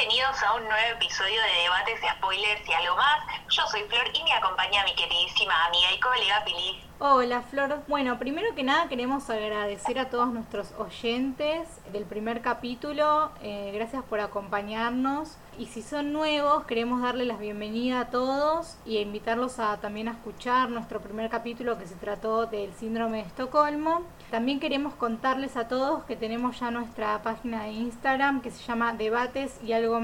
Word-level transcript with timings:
Bienvenidos 0.00 0.42
a 0.42 0.54
un 0.54 0.62
nuevo 0.62 0.96
episodio 0.96 1.42
de 1.42 1.62
Debates, 1.62 2.00
Spoilers 2.16 2.66
y 2.66 2.72
algo 2.72 2.96
más. 2.96 3.20
Yo 3.50 3.66
soy 3.66 3.82
Flor 3.82 4.06
y 4.14 4.24
me 4.24 4.32
acompaña 4.32 4.82
mi 4.84 4.94
queridísima 4.94 5.66
amiga 5.66 5.92
y 5.94 6.00
colega 6.00 6.42
Pili. 6.42 6.82
Hola 7.00 7.42
Flor. 7.42 7.82
Bueno, 7.86 8.18
primero 8.18 8.54
que 8.54 8.62
nada 8.62 8.88
queremos 8.88 9.28
agradecer 9.28 9.98
a 9.98 10.08
todos 10.08 10.28
nuestros 10.28 10.72
oyentes 10.78 11.68
del 11.92 12.06
primer 12.06 12.40
capítulo. 12.40 13.30
Eh, 13.42 13.72
gracias 13.74 14.02
por 14.04 14.20
acompañarnos. 14.20 15.36
Y 15.58 15.66
si 15.66 15.82
son 15.82 16.14
nuevos, 16.14 16.64
queremos 16.64 17.02
darle 17.02 17.26
la 17.26 17.36
bienvenida 17.36 18.00
a 18.00 18.10
todos 18.10 18.78
y 18.86 18.96
invitarlos 19.00 19.58
a 19.58 19.80
también 19.82 20.08
a 20.08 20.12
escuchar 20.12 20.70
nuestro 20.70 21.02
primer 21.02 21.28
capítulo 21.28 21.78
que 21.78 21.86
se 21.86 21.96
trató 21.96 22.46
del 22.46 22.72
síndrome 22.72 23.18
de 23.18 23.24
Estocolmo. 23.24 24.06
También 24.30 24.60
queremos 24.60 24.94
contarles 24.94 25.56
a 25.56 25.66
todos 25.66 26.04
que 26.04 26.14
tenemos 26.14 26.60
ya 26.60 26.70
nuestra 26.70 27.20
página 27.20 27.64
de 27.64 27.72
Instagram 27.72 28.40
que 28.42 28.52
se 28.52 28.62
llama 28.62 28.92
debates 28.92 29.58
y 29.64 29.72
algo. 29.72 30.00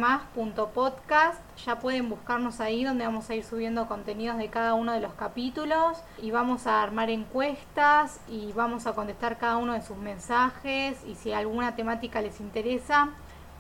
Ya 1.64 1.78
pueden 1.78 2.08
buscarnos 2.08 2.60
ahí 2.60 2.82
donde 2.82 3.06
vamos 3.06 3.30
a 3.30 3.36
ir 3.36 3.44
subiendo 3.44 3.86
contenidos 3.86 4.36
de 4.38 4.48
cada 4.48 4.74
uno 4.74 4.92
de 4.92 5.00
los 5.00 5.14
capítulos 5.14 5.98
y 6.20 6.32
vamos 6.32 6.66
a 6.66 6.82
armar 6.82 7.08
encuestas 7.08 8.20
y 8.28 8.52
vamos 8.52 8.88
a 8.88 8.94
contestar 8.94 9.38
cada 9.38 9.58
uno 9.58 9.74
de 9.74 9.82
sus 9.82 9.96
mensajes 9.96 10.98
y 11.06 11.14
si 11.14 11.32
alguna 11.32 11.76
temática 11.76 12.20
les 12.20 12.40
interesa 12.40 13.10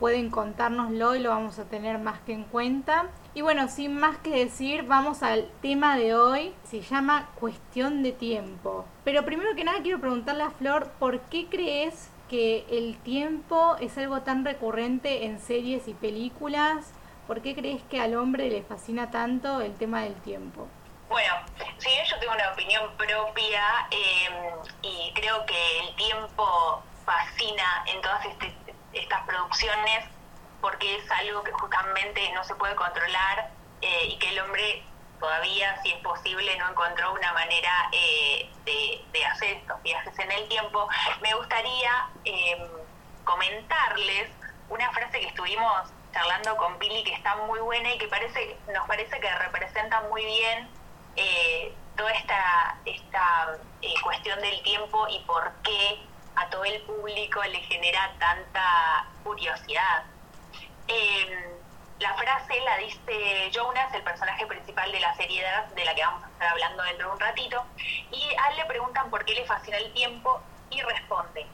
pueden 0.00 0.30
contárnoslo 0.30 1.14
y 1.14 1.20
lo 1.20 1.30
vamos 1.30 1.60
a 1.60 1.64
tener 1.64 1.98
más 1.98 2.18
que 2.20 2.32
en 2.32 2.42
cuenta. 2.42 3.06
Y 3.36 3.42
bueno, 3.42 3.68
sin 3.68 3.94
más 3.94 4.16
que 4.16 4.30
decir, 4.30 4.84
vamos 4.84 5.22
al 5.22 5.50
tema 5.60 5.98
de 5.98 6.14
hoy. 6.14 6.54
Se 6.64 6.80
llama 6.80 7.28
cuestión 7.38 8.02
de 8.02 8.12
tiempo. 8.12 8.86
Pero 9.04 9.26
primero 9.26 9.54
que 9.54 9.62
nada 9.62 9.82
quiero 9.82 10.00
preguntarle 10.00 10.44
a 10.44 10.50
Flor, 10.52 10.90
¿por 10.98 11.20
qué 11.20 11.46
crees 11.50 12.10
que 12.30 12.64
el 12.70 12.96
tiempo 12.96 13.76
es 13.78 13.98
algo 13.98 14.22
tan 14.22 14.42
recurrente 14.42 15.26
en 15.26 15.38
series 15.38 15.86
y 15.86 15.92
películas? 15.92 16.94
¿Por 17.26 17.42
qué 17.42 17.54
crees 17.54 17.82
que 17.90 18.00
al 18.00 18.14
hombre 18.14 18.48
le 18.48 18.62
fascina 18.62 19.10
tanto 19.10 19.60
el 19.60 19.74
tema 19.74 20.00
del 20.00 20.14
tiempo? 20.22 20.66
Bueno, 21.10 21.34
sí, 21.76 21.90
yo 22.10 22.18
tengo 22.18 22.32
una 22.32 22.52
opinión 22.54 22.90
propia 22.96 23.86
eh, 23.90 24.30
y 24.80 25.12
creo 25.12 25.44
que 25.44 25.80
el 25.80 25.94
tiempo 25.96 26.82
fascina 27.04 27.84
en 27.84 28.00
todas 28.00 28.24
este, 28.24 28.54
estas 28.94 29.26
producciones 29.26 30.15
porque 30.60 30.96
es 30.96 31.10
algo 31.10 31.42
que 31.42 31.52
justamente 31.52 32.30
no 32.32 32.44
se 32.44 32.54
puede 32.54 32.74
controlar 32.74 33.50
eh, 33.82 34.06
y 34.06 34.18
que 34.18 34.30
el 34.30 34.40
hombre 34.40 34.82
todavía, 35.20 35.80
si 35.82 35.92
es 35.92 36.00
posible, 36.02 36.56
no 36.58 36.70
encontró 36.70 37.12
una 37.12 37.32
manera 37.32 37.88
eh, 37.92 38.50
de, 38.64 39.24
hacer 39.24 39.56
estos 39.56 39.82
viajes 39.82 40.18
en 40.18 40.30
el 40.30 40.48
tiempo. 40.48 40.88
Me 41.20 41.34
gustaría 41.34 42.08
em, 42.24 42.68
comentarles 43.24 44.30
una 44.68 44.90
frase 44.92 45.20
que 45.20 45.26
estuvimos 45.28 45.90
charlando 46.12 46.56
con 46.56 46.78
Billy 46.78 47.04
que 47.04 47.14
está 47.14 47.36
muy 47.36 47.60
buena 47.60 47.92
y 47.92 47.98
que 47.98 48.08
parece 48.08 48.56
nos 48.72 48.86
parece 48.86 49.20
que 49.20 49.30
representa 49.38 50.00
muy 50.02 50.24
bien 50.24 50.68
eh, 51.16 51.74
toda 51.96 52.10
esta, 52.12 52.78
esta 52.84 53.58
cuestión 54.02 54.40
del 54.40 54.62
tiempo 54.62 55.06
y 55.08 55.20
por 55.20 55.52
qué 55.62 56.00
a 56.36 56.48
todo 56.50 56.64
el 56.64 56.80
público 56.82 57.42
le 57.44 57.60
genera 57.62 58.12
tanta 58.18 59.06
curiosidad. 59.24 60.04
Em, 60.88 61.56
la 61.98 62.14
frase 62.14 62.60
la 62.60 62.76
dice 62.76 63.50
Jonas, 63.52 63.92
el 63.94 64.02
personaje 64.02 64.46
principal 64.46 64.92
de 64.92 65.00
la 65.00 65.14
serie 65.16 65.44
de 65.74 65.84
la 65.84 65.94
que 65.94 66.02
vamos 66.02 66.24
a 66.24 66.28
estar 66.28 66.48
hablando 66.48 66.82
dentro 66.84 67.08
de 67.08 67.14
un 67.14 67.20
ratito, 67.20 67.64
y 68.10 68.34
a 68.38 68.50
él 68.50 68.56
le 68.56 68.64
preguntan 68.66 69.10
por 69.10 69.24
qué 69.24 69.34
le 69.34 69.46
fascina 69.46 69.78
el 69.78 69.92
tiempo 69.94 70.40
y 70.70 70.80
responde, 70.82 71.46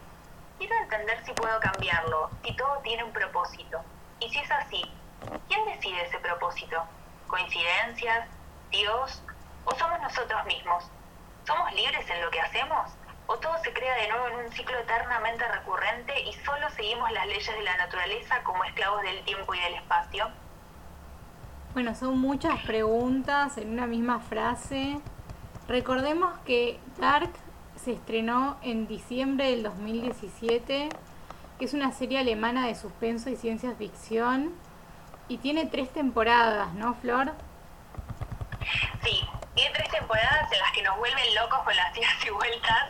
quiero 0.58 0.74
entender 0.76 1.24
si 1.24 1.32
puedo 1.32 1.58
cambiarlo, 1.60 2.30
si 2.44 2.54
todo 2.56 2.78
tiene 2.82 3.04
un 3.04 3.12
propósito. 3.12 3.82
Y 4.20 4.28
si 4.30 4.38
es 4.38 4.50
así, 4.50 4.82
¿quién 5.48 5.64
decide 5.66 6.02
ese 6.04 6.18
propósito? 6.18 6.84
¿Coincidencias? 7.26 8.28
¿Dios? 8.70 9.22
¿O 9.64 9.74
somos 9.76 10.00
nosotros 10.00 10.44
mismos? 10.46 10.84
¿Somos 11.46 11.72
libres 11.72 12.08
en 12.08 12.20
lo 12.20 12.30
que 12.30 12.40
hacemos? 12.40 12.90
O 13.32 13.38
todo 13.38 13.52
se 13.64 13.72
crea 13.72 13.94
de 13.94 14.08
nuevo 14.08 14.28
en 14.28 14.46
un 14.46 14.52
ciclo 14.52 14.78
eternamente 14.78 15.46
recurrente 15.48 16.12
y 16.22 16.32
solo 16.44 16.68
seguimos 16.76 17.10
las 17.12 17.26
leyes 17.26 17.46
de 17.46 17.62
la 17.62 17.76
naturaleza 17.78 18.42
como 18.44 18.62
esclavos 18.64 19.02
del 19.02 19.24
tiempo 19.24 19.54
y 19.54 19.60
del 19.60 19.74
espacio? 19.74 20.28
Bueno, 21.72 21.94
son 21.94 22.18
muchas 22.18 22.60
preguntas 22.64 23.56
en 23.56 23.70
una 23.70 23.86
misma 23.86 24.20
frase. 24.20 25.00
Recordemos 25.66 26.38
que 26.40 26.78
Dark 26.98 27.30
se 27.76 27.92
estrenó 27.92 28.58
en 28.62 28.86
diciembre 28.86 29.50
del 29.50 29.62
2017, 29.62 30.90
que 31.58 31.64
es 31.64 31.72
una 31.72 31.92
serie 31.92 32.18
alemana 32.18 32.66
de 32.66 32.74
suspenso 32.74 33.30
y 33.30 33.36
ciencia 33.36 33.74
ficción, 33.76 34.52
y 35.28 35.38
tiene 35.38 35.64
tres 35.64 35.90
temporadas, 35.90 36.74
¿no, 36.74 36.92
Flor? 36.94 37.32
Sí, 39.02 39.26
tiene 39.54 39.70
tres 39.74 39.90
temporadas 39.90 40.50
en 40.52 40.58
las 40.58 40.72
que 40.72 40.82
nos 40.82 40.96
vuelven 40.98 41.34
locos 41.34 41.60
con 41.60 41.76
las 41.76 41.96
idas 41.96 42.24
y 42.24 42.30
vueltas, 42.30 42.88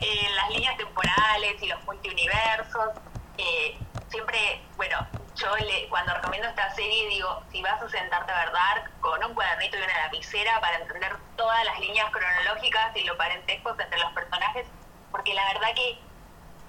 eh, 0.00 0.28
las 0.36 0.50
líneas 0.50 0.76
temporales 0.76 1.62
y 1.62 1.66
los 1.66 1.82
multiuniversos. 1.84 2.90
Eh, 3.38 3.78
siempre, 4.08 4.60
bueno, 4.76 5.06
yo 5.36 5.56
le, 5.56 5.88
cuando 5.88 6.14
recomiendo 6.14 6.48
esta 6.48 6.70
serie 6.74 7.08
digo, 7.08 7.42
si 7.50 7.62
vas 7.62 7.80
a 7.82 7.88
sentarte 7.88 8.30
a 8.30 8.44
ver 8.44 8.52
Dark 8.52 8.90
con 9.00 9.24
un 9.24 9.34
cuadernito 9.34 9.78
y 9.78 9.82
una 9.82 9.98
lapicera 10.04 10.60
para 10.60 10.78
entender 10.78 11.16
todas 11.36 11.64
las 11.64 11.80
líneas 11.80 12.10
cronológicas 12.10 12.94
y 12.96 13.04
los 13.04 13.16
parentescos 13.16 13.78
entre 13.78 13.98
los 13.98 14.12
personajes, 14.12 14.66
porque 15.10 15.34
la 15.34 15.44
verdad 15.52 15.68
que 15.74 15.98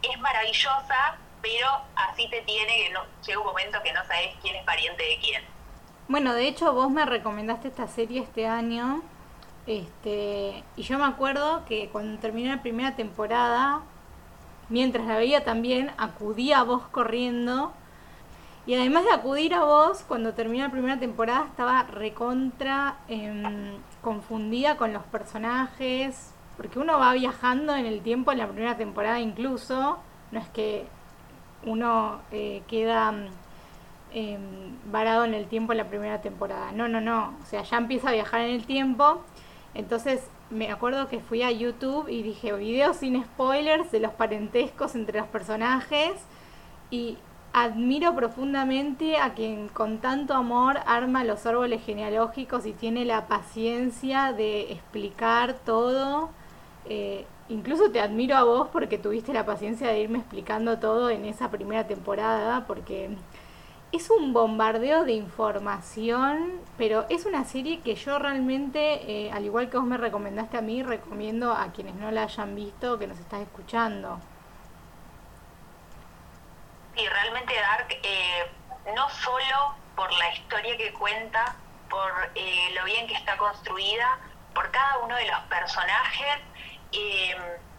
es 0.10 0.20
maravillosa, 0.20 1.18
pero 1.42 1.68
así 1.96 2.30
te 2.30 2.42
tiene 2.42 2.86
que 2.86 2.90
no, 2.92 3.06
llega 3.26 3.40
un 3.40 3.48
momento 3.48 3.84
que 3.84 3.92
no 3.92 4.06
sabes 4.06 4.36
quién 4.42 4.56
es 4.56 4.64
pariente 4.64 5.04
de 5.04 5.20
quién. 5.20 5.44
Bueno, 6.08 6.34
de 6.34 6.48
hecho 6.48 6.74
vos 6.74 6.90
me 6.90 7.06
recomendaste 7.06 7.68
esta 7.70 7.88
serie 7.88 8.22
este 8.22 8.48
año 8.48 9.02
este, 9.66 10.64
y 10.76 10.84
yo 10.84 10.98
me 11.00 11.06
acuerdo 11.06 11.64
que 11.66 11.90
cuando 11.90 12.20
terminó 12.20 12.54
la 12.54 12.62
primera 12.62 12.96
temporada, 12.96 13.82
mientras 14.70 15.06
la 15.08 15.18
veía 15.18 15.44
también, 15.44 15.92
acudía 15.98 16.60
a 16.60 16.64
vos 16.64 16.84
corriendo. 16.92 17.72
Y 18.66 18.76
además 18.76 19.04
de 19.06 19.12
acudir 19.12 19.54
a 19.54 19.64
vos, 19.64 20.04
cuando 20.08 20.34
terminó 20.34 20.64
la 20.66 20.72
primera 20.72 21.00
temporada 21.00 21.46
estaba 21.50 21.84
recontra 21.84 22.98
em, 23.08 23.74
confundida 24.02 24.78
con 24.78 24.94
los 24.94 25.04
personajes, 25.04 26.34
porque 26.58 26.80
uno 26.80 27.00
va 27.00 27.14
viajando 27.14 27.76
en 27.76 27.86
el 27.86 28.02
tiempo 28.02 28.32
en 28.32 28.38
la 28.38 28.48
primera 28.48 28.78
temporada 28.78 29.20
incluso, 29.20 29.98
no 30.32 30.40
es 30.40 30.48
que 30.50 30.88
uno 31.66 32.22
eh, 32.32 32.64
queda 32.68 33.14
em, 34.14 34.42
varado 34.92 35.26
en 35.26 35.34
el 35.34 35.48
tiempo 35.48 35.74
en 35.74 35.80
la 35.80 35.88
primera 35.88 36.22
temporada, 36.22 36.72
no, 36.72 36.88
no, 36.88 37.02
no, 37.02 37.34
o 37.42 37.46
sea, 37.46 37.64
ya 37.64 37.78
empieza 37.78 38.10
a 38.10 38.14
viajar 38.14 38.42
en 38.42 38.52
el 38.52 38.66
tiempo 38.66 39.22
entonces 39.76 40.22
me 40.50 40.72
acuerdo 40.72 41.08
que 41.08 41.20
fui 41.20 41.42
a 41.42 41.52
YouTube 41.52 42.08
y 42.08 42.22
dije 42.22 42.54
videos 42.54 42.98
sin 42.98 43.24
spoilers 43.24 43.92
de 43.92 44.00
los 44.00 44.12
parentescos 44.14 44.96
entre 44.96 45.20
los 45.20 45.28
personajes 45.28 46.14
y 46.92 47.18
admiro 47.54 48.16
profundamente 48.16 49.18
a 49.18 49.34
quien 49.34 49.68
con 49.70 50.00
tanto 50.00 50.34
amor 50.34 50.80
arma 50.86 51.24
los 51.24 51.46
árboles 51.46 51.84
genealógicos 51.84 52.66
y 52.66 52.74
tiene 52.74 53.06
la 53.06 53.28
paciencia 53.28 54.34
de 54.34 54.72
explicar 54.74 55.54
todo. 55.66 56.30
Eh, 56.86 57.26
incluso 57.50 57.92
te 57.92 58.00
admiro 58.00 58.36
a 58.36 58.44
vos 58.44 58.68
porque 58.72 58.98
tuviste 58.98 59.34
la 59.34 59.46
paciencia 59.46 59.88
de 59.88 60.02
irme 60.02 60.20
explicando 60.20 60.80
todo 60.80 61.10
en 61.10 61.26
esa 61.26 61.50
primera 61.50 61.88
temporada 61.88 62.66
porque 62.68 63.16
es 63.94 64.10
un 64.10 64.34
bombardeo 64.34 65.06
de 65.06 65.14
información, 65.14 66.60
pero 66.80 67.06
es 67.10 67.28
una 67.28 67.46
serie 67.46 67.82
que 67.82 67.94
yo 67.94 68.18
realmente, 68.18 69.28
eh, 69.28 69.32
al 69.32 69.46
igual 69.46 69.70
que 69.70 69.78
vos 69.78 69.86
me 69.86 69.98
recomendaste 69.98 70.58
a 70.58 70.62
mí, 70.62 70.82
recomiendo 70.82 71.54
a 71.54 71.72
quienes 71.72 71.94
no 71.96 72.10
la 72.10 72.24
hayan 72.24 72.56
visto, 72.56 72.98
que 72.98 73.06
nos 73.06 73.20
estás 73.20 73.42
escuchando. 73.42 74.20
Y 76.96 77.08
realmente 77.08 77.54
Dark, 77.54 77.88
eh, 78.02 78.52
no 78.96 79.08
solo 79.12 79.76
por 79.96 80.12
la 80.12 80.34
historia 80.34 80.76
que 80.76 80.92
cuenta, 80.94 81.56
por 81.88 82.12
eh, 82.34 82.72
lo 82.74 82.86
bien 82.86 83.06
que 83.06 83.14
está 83.14 83.38
construida, 83.38 84.18
por 84.56 84.72
cada 84.72 84.98
uno 85.00 85.16
de 85.16 85.28
los 85.28 85.40
personajes 85.42 86.40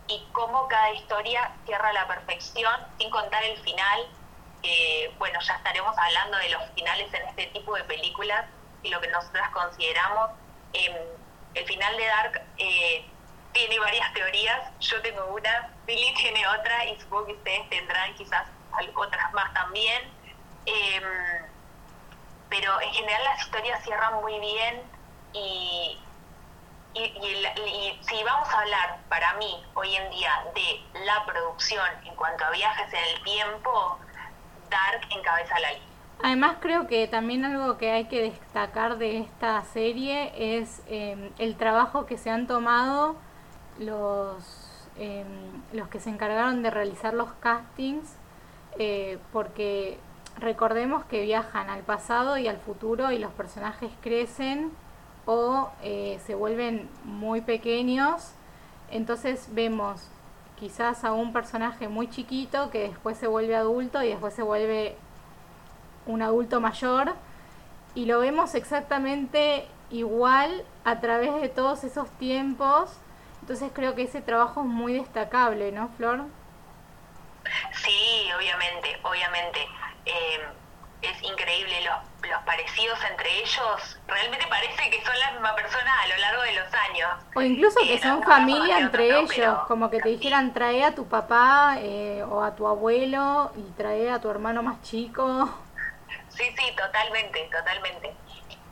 y 0.07 0.27
cómo 0.33 0.69
cada 0.69 0.93
historia 0.93 1.51
cierra 1.65 1.89
a 1.89 1.93
la 1.93 2.07
perfección, 2.07 2.75
sin 2.99 3.11
contar 3.11 3.43
el 3.43 3.57
final, 3.59 4.09
bueno, 5.19 5.39
ya 5.41 5.55
estaremos 5.55 5.97
hablando 5.97 6.39
de 6.39 6.49
los 6.51 6.63
finales 6.75 7.13
en 7.13 7.29
este 7.29 7.47
tipo 7.49 7.75
de 7.75 7.85
películas 7.85 8.47
y 8.83 8.91
lo 8.91 9.01
que 9.01 9.09
nosotras 9.09 9.51
consideramos. 9.51 10.31
Em, 10.73 10.95
el 11.55 11.65
final 11.67 11.97
de 11.97 12.07
Dark 12.07 12.43
eh, 12.59 13.07
tiene 13.53 13.79
varias 13.79 14.13
teorías, 14.13 14.79
yo 14.81 15.01
tengo 15.03 15.25
una, 15.27 15.71
Billy 15.87 16.15
tiene 16.17 16.47
otra 16.49 16.85
y 16.87 17.01
supongo 17.01 17.27
que 17.27 17.33
ustedes 17.35 17.69
tendrán 17.71 18.15
quizás 18.15 18.47
otras 18.95 19.33
más 19.33 19.53
también. 19.55 20.03
Em, 20.67 21.05
pero 22.49 22.81
en 22.81 22.93
general 22.93 23.25
las 23.25 23.43
historias 23.43 23.83
cierran 23.85 24.15
muy 24.21 24.39
bien 24.39 24.83
y, 25.33 25.99
y, 26.95 27.99
si 28.03 28.23
vamos 28.23 28.49
a 28.49 28.61
hablar 28.61 28.99
para 29.09 29.35
mí 29.35 29.65
hoy 29.75 29.97
en 29.97 30.11
día 30.11 30.45
de 30.55 31.01
la 31.05 31.25
producción 31.25 31.87
en 32.05 32.15
cuanto 32.15 32.45
a 32.45 32.51
viajes 32.51 32.93
en 32.93 33.05
el 33.17 33.23
tiempo, 33.25 33.99
Dark 34.75 35.09
encabeza 35.17 35.59
la 35.61 35.73
lista. 35.73 35.87
Además 36.23 36.57
creo 36.61 36.87
que 36.87 37.07
también 37.07 37.45
algo 37.45 37.77
que 37.77 37.91
hay 37.91 38.07
que 38.07 38.23
destacar 38.23 38.99
de 38.99 39.19
esta 39.19 39.63
serie 39.65 40.33
es 40.59 40.83
em, 40.87 41.31
el 41.39 41.57
trabajo 41.57 42.07
que 42.07 42.17
se 42.17 42.31
han 42.31 42.47
tomado 42.47 43.17
los, 43.79 44.89
em, 44.97 45.27
los 45.73 45.89
que 45.89 46.01
se 46.01 46.11
encargaron 46.11 46.63
de 46.63 46.71
realizar 46.71 47.15
los 47.15 47.31
castings, 47.41 48.17
eh, 48.79 49.19
porque 49.33 49.99
recordemos 50.39 51.05
que 51.05 51.23
viajan 51.23 51.69
al 51.69 51.83
pasado 51.83 52.39
y 52.39 52.49
al 52.49 52.59
futuro 52.59 53.13
y 53.13 53.19
los 53.19 53.33
personajes 53.33 53.91
crecen 54.01 54.73
o 55.27 55.71
eh, 55.83 56.21
se 56.27 56.35
vuelven 56.35 56.89
muy 57.05 57.41
pequeños. 57.41 58.33
Entonces 58.91 59.49
vemos 59.53 60.09
quizás 60.65 61.05
a 61.05 61.13
un 61.13 61.35
personaje 61.35 61.89
muy 61.89 62.09
chiquito 62.09 62.71
que 62.71 62.89
después 62.89 63.19
se 63.19 63.27
vuelve 63.27 63.55
adulto 63.55 64.03
y 64.03 64.09
después 64.09 64.33
se 64.33 64.43
vuelve 64.43 64.97
un 66.07 66.23
adulto 66.23 66.59
mayor 66.59 67.13
y 67.95 68.07
lo 68.07 68.19
vemos 68.21 68.55
exactamente 68.55 69.69
igual 69.91 70.65
a 70.87 71.01
través 71.01 71.39
de 71.39 71.51
todos 71.51 71.85
esos 71.85 72.09
tiempos. 72.13 72.99
Entonces 73.43 73.73
creo 73.75 73.95
que 73.95 74.05
ese 74.05 74.23
trabajo 74.23 74.63
es 74.63 74.67
muy 74.67 74.95
destacable, 74.95 75.71
¿no, 75.71 75.91
Flor? 75.99 76.25
Sí, 77.75 78.31
obviamente, 78.35 78.99
obviamente. 79.03 79.61
Eh, 80.07 80.49
es 81.07 81.23
increíble 81.23 81.75
los, 81.83 82.31
los 82.31 82.43
parecidos 82.43 82.99
entre 83.11 83.29
ellos. 83.39 83.99
Realmente 84.07 84.47
parece 84.49 84.91
que 84.91 85.05
son 85.05 85.19
la 85.19 85.33
misma 85.33 85.55
persona 85.55 85.93
a 86.03 86.09
lo 86.09 86.17
largo 86.17 86.43
de 86.43 86.53
los 86.53 86.75
años. 86.75 87.11
O 87.35 87.43
incluso 87.43 87.81
que 87.81 87.99
son 87.99 88.23
familia 88.23 88.79
entre 88.79 89.19
ellos, 89.19 89.59
como 89.69 89.91
que 89.91 90.01
te 90.01 90.09
dijeran 90.09 90.53
trae 90.53 90.85
a 90.85 90.95
tu 90.95 91.07
papá 91.07 91.77
eh, 91.79 92.25
o 92.29 92.43
a 92.43 92.55
tu 92.55 92.67
abuelo 92.67 93.53
y 93.57 93.63
trae 93.77 94.11
a 94.11 94.21
tu 94.21 94.31
hermano 94.31 94.63
más 94.63 94.83
chico. 94.83 95.49
Sí, 96.31 96.45
sí, 96.57 96.77
totalmente, 96.77 97.49
totalmente. 97.53 98.15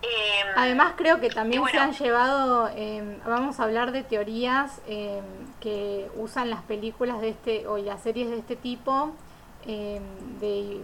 Em, 0.03 0.49
Además 0.57 0.95
creo 0.97 1.21
que 1.21 1.31
también 1.31 1.65
se 1.69 1.79
han 1.79 1.93
llevado, 1.93 2.69
em, 2.75 3.21
vamos 3.25 3.61
a 3.61 3.65
hablar 3.65 3.93
de 3.93 4.03
teorías 4.03 4.81
em, 4.89 5.23
que 5.61 6.11
usan 6.17 6.51
las 6.51 6.63
películas 6.63 7.21
de 7.21 7.29
este 7.29 7.69
o 7.69 7.79
las 7.79 8.03
series 8.03 8.29
de 8.31 8.39
este 8.39 8.57
tipo 8.57 9.13
Em, 9.65 10.03
de, 10.41 10.81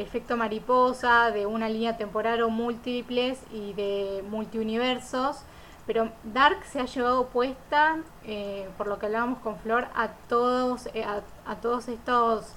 efecto 0.00 0.36
mariposa, 0.36 1.30
de 1.30 1.46
una 1.46 1.68
línea 1.68 1.96
temporal 1.96 2.42
o 2.42 2.50
múltiples 2.50 3.38
y 3.52 3.72
de 3.72 4.22
multiuniversos. 4.28 5.38
Pero 5.86 6.10
Dark 6.22 6.64
se 6.64 6.80
ha 6.80 6.86
llevado 6.86 7.28
puesta, 7.28 7.98
eh, 8.24 8.68
por 8.76 8.86
lo 8.88 8.98
que 8.98 9.06
hablábamos 9.06 9.38
con 9.38 9.56
Flor, 9.58 9.86
a 9.94 10.08
todos, 10.28 10.86
eh, 10.94 11.04
a, 11.04 11.54
todos 11.56 11.88
estos 11.88 12.52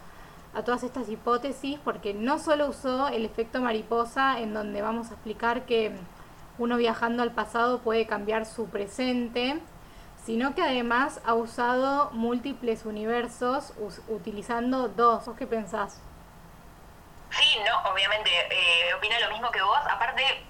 a 0.53 0.63
todas 0.63 0.81
estas 0.83 1.07
hipótesis 1.09 1.77
porque 1.83 2.13
no 2.15 2.39
solo 2.39 2.69
usó 2.69 3.09
el 3.09 3.25
efecto 3.25 3.61
mariposa 3.61 4.39
en 4.39 4.53
donde 4.53 4.81
vamos 4.81 5.11
a 5.11 5.13
explicar 5.13 5.65
que 5.65 5.91
uno 6.57 6.77
viajando 6.77 7.21
al 7.21 7.31
pasado 7.31 7.79
puede 7.79 8.07
cambiar 8.07 8.45
su 8.45 8.65
presente, 8.65 9.59
sino 10.27 10.53
que 10.53 10.61
además 10.61 11.21
ha 11.25 11.35
usado 11.35 12.11
múltiples 12.11 12.83
universos 12.83 13.71
utilizando 14.09 14.89
dos. 14.89 15.25
¿Vos 15.25 15.37
qué 15.37 15.47
pensás? 15.47 16.01
Sí, 17.29 17.57
no, 17.65 17.89
obviamente, 17.89 18.29
eh, 18.29 18.93
opino 18.93 19.17
lo 19.21 19.31
mismo 19.31 19.49
que 19.51 19.61
vos. 19.61 19.79
Aparte, 19.89 20.43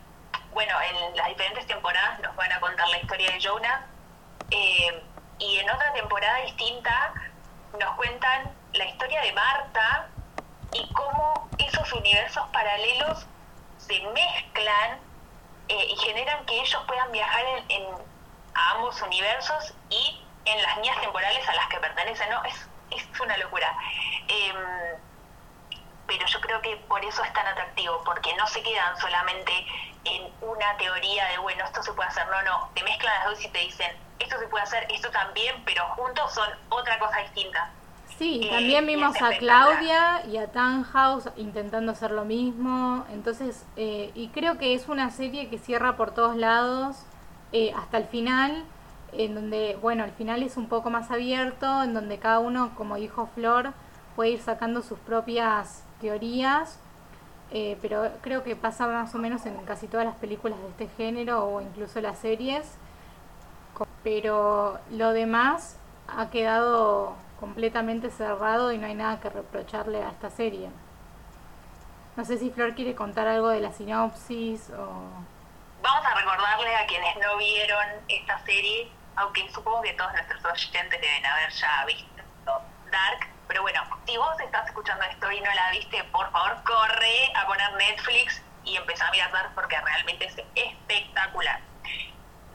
bueno, 0.51 0.74
en 0.81 1.15
las 1.15 1.27
diferentes 1.27 1.68
temporadas 1.68 2.19
nos 2.21 2.35
van 2.35 2.51
a 2.53 2.59
contar 2.59 2.89
la 2.89 2.97
historia 2.97 3.31
de 3.31 3.39
Jonah 3.39 3.85
eh, 4.50 5.03
y 5.38 5.59
en 5.59 5.69
otra 5.69 5.94
temporada 5.94 6.38
distinta 6.38 7.13
nos 7.80 7.95
cuentan 7.97 8.51
la 8.73 8.85
historia 8.85 9.21
de 9.21 9.33
Marta 9.33 10.07
y 10.73 10.91
cómo 10.91 11.50
esos 11.59 11.94
universos 11.94 12.47
paralelos 12.51 13.27
se 13.77 14.01
mezclan 14.07 14.97
eh, 15.68 15.85
y 15.88 15.95
generan 15.97 16.44
que 16.47 16.62
ellos 16.62 16.83
puedan 16.88 17.12
viajar 17.12 17.45
en 17.69 18.06
a 18.57 18.71
ambos 18.71 19.01
universos 19.01 19.74
y 19.89 20.21
en 20.45 20.62
las 20.62 20.75
líneas 20.77 21.00
temporales 21.01 21.48
a 21.48 21.54
las 21.54 21.68
que 21.68 21.77
pertenecen, 21.77 22.30
¿no? 22.30 22.44
Es, 22.44 22.68
es 22.92 23.19
una 23.19 23.38
locura. 23.38 23.74
Em, 24.27 24.56
pero 26.07 26.25
yo 26.25 26.42
creo 26.42 26.62
que 26.62 26.77
por 26.88 27.04
eso 27.04 27.24
es 27.24 27.33
tan 27.33 27.45
atractivo, 27.48 28.01
porque 28.06 28.33
no 28.36 28.48
se 28.48 28.63
quedan 28.63 28.98
solamente 28.98 29.51
en 30.06 30.31
una 30.42 30.77
teoría 30.77 31.27
de, 31.27 31.38
bueno, 31.39 31.65
esto 31.65 31.83
se 31.83 31.94
puede 31.94 32.09
hacer, 32.09 32.25
no, 32.27 32.42
no, 32.44 32.69
te 32.74 32.83
mezclan 32.83 33.13
las 33.15 33.25
dos 33.25 33.44
y 33.44 33.50
te 33.50 33.59
dicen, 33.59 33.92
esto 34.19 34.39
se 34.39 34.48
puede 34.48 34.63
hacer, 34.63 34.88
esto 34.89 35.12
también, 35.12 35.62
pero 35.65 35.86
juntos 35.95 36.33
son 36.33 36.50
otra 36.69 36.98
cosa 36.98 37.19
distinta. 37.19 37.69
Sí, 38.18 38.42
eh, 38.45 38.50
también 38.50 38.88
vimos 38.88 39.21
a 39.21 39.38
Claudia 39.38 40.25
y 40.25 40.38
a 40.38 40.51
Tannhaus 40.51 41.30
intentando 41.36 41.92
hacer 41.92 42.12
lo 42.12 42.25
mismo, 42.25 43.06
entonces, 43.12 43.65
eh, 43.75 44.12
y 44.15 44.30
creo 44.30 44.57
que 44.57 44.74
es 44.74 44.88
una 44.88 45.12
serie 45.12 45.50
que 45.50 45.59
cierra 45.59 45.98
por 45.98 46.13
todos 46.13 46.36
lados, 46.36 47.06
eh, 47.51 47.73
hasta 47.75 47.97
el 47.97 48.05
final, 48.05 48.63
en 49.13 49.35
donde, 49.35 49.77
bueno, 49.81 50.03
el 50.03 50.11
final 50.11 50.44
es 50.44 50.57
un 50.57 50.67
poco 50.67 50.89
más 50.89 51.11
abierto, 51.11 51.83
en 51.83 51.94
donde 51.94 52.19
cada 52.19 52.39
uno, 52.39 52.71
como 52.75 52.95
dijo 52.95 53.29
Flor, 53.35 53.73
puede 54.15 54.31
ir 54.31 54.41
sacando 54.41 54.81
sus 54.81 54.99
propias 54.99 55.83
teorías, 56.01 56.79
eh, 57.51 57.77
pero 57.81 58.09
creo 58.21 58.44
que 58.44 58.55
pasa 58.55 58.88
más 58.88 59.15
o 59.15 59.17
menos 59.17 59.45
en 59.45 59.55
casi 59.65 59.88
todas 59.88 60.05
las 60.05 60.15
películas 60.15 60.59
de 60.59 60.67
este 60.67 60.88
género 60.97 61.45
o 61.45 61.61
incluso 61.61 62.01
las 62.01 62.17
series, 62.17 62.65
pero 64.03 64.79
lo 64.91 65.13
demás 65.13 65.77
ha 66.07 66.29
quedado 66.29 67.13
completamente 67.39 68.09
cerrado 68.09 68.71
y 68.71 68.77
no 68.77 68.88
hay 68.88 68.95
nada 68.95 69.19
que 69.19 69.29
reprocharle 69.29 70.03
a 70.03 70.09
esta 70.09 70.29
serie. 70.29 70.69
No 72.17 72.25
sé 72.25 72.38
si 72.38 72.49
Flor 72.49 72.73
quiere 72.73 72.95
contar 72.95 73.27
algo 73.27 73.49
de 73.49 73.61
la 73.61 73.71
sinopsis 73.71 74.69
o... 74.71 75.36
Vamos 75.87 76.05
a 76.05 76.15
recordarle 76.15 76.75
a 76.75 76.85
quienes 76.85 77.15
no 77.15 77.37
vieron 77.37 77.87
esta 78.09 78.37
serie, 78.39 78.91
aunque 79.15 79.49
supongo 79.53 79.81
que 79.83 79.93
todos 79.93 80.11
nuestros 80.11 80.43
oyentes 80.43 80.99
deben 80.99 81.25
haber 81.25 81.49
ya 81.49 81.85
visto 81.85 82.61
Dark, 82.91 83.29
pero 83.47 83.61
bueno, 83.61 83.81
si 84.05 84.17
vos 84.17 84.37
estás 84.41 84.67
escuchando 84.67 85.05
esto 85.05 85.31
y 85.31 85.39
no 85.39 85.53
la 85.53 85.71
viste, 85.71 86.03
por 86.11 86.29
favor 86.33 86.61
corre 86.65 87.31
a 87.33 87.45
poner 87.45 87.71
Netflix 87.75 88.43
y 88.65 88.75
empezar 88.75 89.07
a 89.07 89.11
mirar 89.11 89.49
porque 89.55 89.79
realmente 89.79 90.25
es 90.25 90.35
espectacular. 90.55 91.61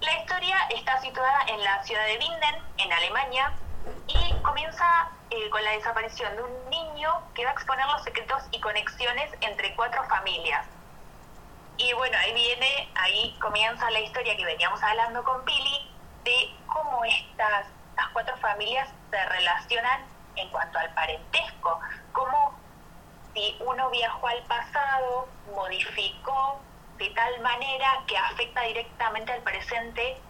La 0.00 0.12
historia 0.18 0.58
está 0.68 1.00
situada 1.00 1.46
en 1.46 1.64
la 1.64 1.82
ciudad 1.84 2.04
de 2.04 2.18
Winden, 2.18 2.56
en 2.76 2.92
Alemania, 2.92 3.50
y 4.08 4.34
comienza 4.42 5.08
eh, 5.30 5.48
con 5.48 5.64
la 5.64 5.70
desaparición 5.70 6.36
de 6.36 6.42
un 6.42 6.68
niño 6.68 7.22
que 7.34 7.46
va 7.46 7.52
a 7.52 7.54
exponer 7.54 7.86
los 7.86 8.04
secretos 8.04 8.42
y 8.50 8.60
conexiones 8.60 9.30
entre 9.40 9.74
cuatro 9.74 10.06
familias, 10.06 10.66
y 11.82 11.92
bueno, 11.94 12.16
ahí 12.18 12.32
viene, 12.32 12.88
ahí 12.94 13.36
comienza 13.40 13.90
la 13.90 14.00
historia 14.00 14.36
que 14.36 14.44
veníamos 14.44 14.80
hablando 14.82 15.22
con 15.24 15.44
Pili 15.44 15.90
de 16.24 16.54
cómo 16.66 17.04
estas, 17.04 17.66
estas 17.90 18.08
cuatro 18.12 18.36
familias 18.36 18.88
se 19.10 19.24
relacionan 19.24 20.04
en 20.36 20.48
cuanto 20.50 20.78
al 20.78 20.92
parentesco, 20.94 21.80
cómo 22.12 22.54
si 23.34 23.56
uno 23.60 23.90
viajó 23.90 24.26
al 24.28 24.42
pasado, 24.44 25.28
modificó 25.54 26.60
de 26.98 27.10
tal 27.10 27.40
manera 27.40 28.02
que 28.06 28.16
afecta 28.16 28.60
directamente 28.62 29.32
al 29.32 29.42
presente 29.42 30.20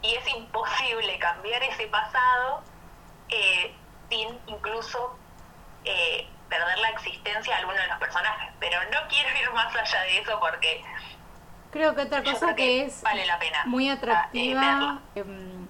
y 0.00 0.14
es 0.14 0.26
imposible 0.28 1.18
cambiar 1.18 1.62
ese 1.62 1.86
pasado 1.88 2.62
eh, 3.28 3.74
sin 4.08 4.40
incluso 4.46 5.16
eh, 5.84 6.26
perder 6.52 6.78
la 6.78 6.90
existencia 6.90 7.54
de 7.54 7.60
alguno 7.60 7.78
de 7.78 7.86
los 7.86 7.98
personajes. 7.98 8.50
Pero 8.60 8.78
no 8.84 8.98
quiero 9.08 9.28
ir 9.30 9.50
más 9.52 9.74
allá 9.74 10.02
de 10.02 10.18
eso 10.18 10.38
porque... 10.38 10.84
Creo 11.70 11.94
que 11.94 12.02
otra 12.02 12.22
cosa 12.22 12.54
que, 12.54 12.84
es 12.84 13.00
vale 13.00 13.24
la 13.24 13.38
pena 13.38 13.64
muy 13.64 13.88
atractiva 13.88 15.00
em, 15.14 15.66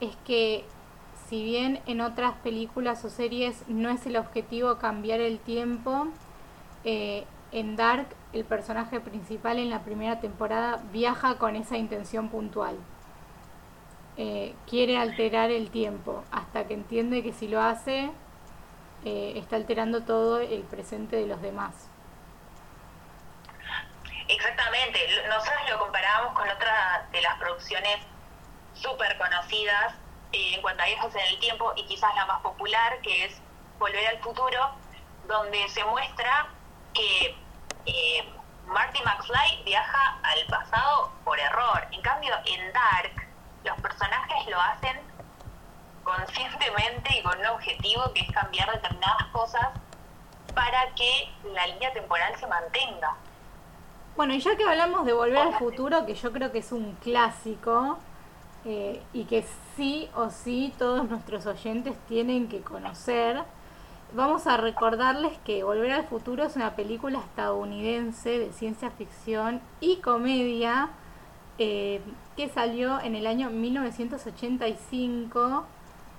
es 0.00 0.14
que 0.26 0.66
si 1.30 1.42
bien 1.42 1.80
en 1.86 2.02
otras 2.02 2.34
películas 2.44 3.02
o 3.06 3.08
series 3.08 3.66
no 3.68 3.88
es 3.88 4.04
el 4.04 4.18
objetivo 4.18 4.76
cambiar 4.76 5.20
el 5.20 5.38
tiempo, 5.38 6.08
eh, 6.84 7.24
en 7.52 7.76
Dark 7.76 8.06
el 8.34 8.44
personaje 8.44 9.00
principal 9.00 9.58
en 9.58 9.70
la 9.70 9.80
primera 9.80 10.20
temporada 10.20 10.82
viaja 10.92 11.38
con 11.38 11.56
esa 11.56 11.78
intención 11.78 12.28
puntual. 12.28 12.76
Eh, 14.18 14.54
quiere 14.68 14.98
alterar 14.98 15.50
el 15.50 15.70
tiempo 15.70 16.22
hasta 16.30 16.66
que 16.66 16.74
entiende 16.74 17.22
que 17.22 17.32
si 17.32 17.48
lo 17.48 17.62
hace 17.62 18.10
eh, 19.04 19.34
está 19.36 19.56
alterando 19.56 20.02
todo 20.02 20.38
el 20.38 20.62
presente 20.62 21.16
de 21.16 21.26
los 21.26 21.40
demás. 21.42 21.88
Exactamente, 24.28 24.98
nosotros 25.28 25.60
lo 25.70 25.78
comparábamos 25.78 26.34
con 26.34 26.48
otra 26.48 27.06
de 27.10 27.20
las 27.20 27.38
producciones 27.38 27.98
súper 28.74 29.18
conocidas 29.18 29.94
eh, 30.32 30.54
en 30.54 30.62
cuanto 30.62 30.82
a 30.82 30.86
viajes 30.86 31.14
en 31.14 31.26
el 31.26 31.38
tiempo 31.40 31.72
y 31.76 31.84
quizás 31.86 32.14
la 32.14 32.26
más 32.26 32.40
popular, 32.40 33.00
que 33.02 33.26
es 33.26 33.40
Volver 33.78 34.06
al 34.06 34.18
Futuro, 34.20 34.70
donde 35.26 35.68
se 35.68 35.84
muestra 35.84 36.46
que 36.94 37.36
eh, 37.86 38.32
Marty 38.66 39.02
McFly 39.02 39.64
viaja 39.64 40.18
al 40.22 40.46
pasado 40.46 41.12
por 41.24 41.38
error. 41.38 41.86
En 41.90 42.00
cambio, 42.02 42.34
en 42.46 42.72
Dark, 42.72 43.28
los 43.64 43.80
personajes 43.80 44.46
lo 44.48 44.60
hacen 44.60 45.11
conscientemente 46.02 47.18
y 47.18 47.22
con 47.22 47.38
un 47.38 47.46
objetivo 47.46 48.12
que 48.14 48.22
es 48.22 48.32
cambiar 48.32 48.72
determinadas 48.72 49.26
cosas 49.32 49.68
para 50.54 50.94
que 50.94 51.28
la 51.52 51.66
línea 51.66 51.92
temporal 51.92 52.34
se 52.38 52.46
mantenga. 52.46 53.16
Bueno, 54.16 54.34
y 54.34 54.40
ya 54.40 54.56
que 54.56 54.64
hablamos 54.64 55.06
de 55.06 55.14
Volver 55.14 55.38
al 55.38 55.54
Futuro, 55.54 56.04
que 56.04 56.14
yo 56.14 56.32
creo 56.32 56.52
que 56.52 56.58
es 56.58 56.70
un 56.70 56.92
clásico 56.96 57.98
eh, 58.64 59.02
y 59.12 59.24
que 59.24 59.44
sí 59.76 60.08
o 60.14 60.30
sí 60.30 60.72
todos 60.78 61.08
nuestros 61.08 61.46
oyentes 61.46 61.96
tienen 62.08 62.48
que 62.48 62.60
conocer, 62.60 63.42
vamos 64.12 64.46
a 64.46 64.58
recordarles 64.58 65.32
que 65.44 65.64
Volver 65.64 65.92
al 65.92 66.04
Futuro 66.04 66.44
es 66.44 66.56
una 66.56 66.76
película 66.76 67.20
estadounidense 67.20 68.38
de 68.38 68.52
ciencia 68.52 68.90
ficción 68.90 69.62
y 69.80 69.96
comedia 69.96 70.90
eh, 71.58 72.02
que 72.36 72.50
salió 72.50 73.00
en 73.00 73.14
el 73.14 73.26
año 73.26 73.48
1985, 73.48 75.64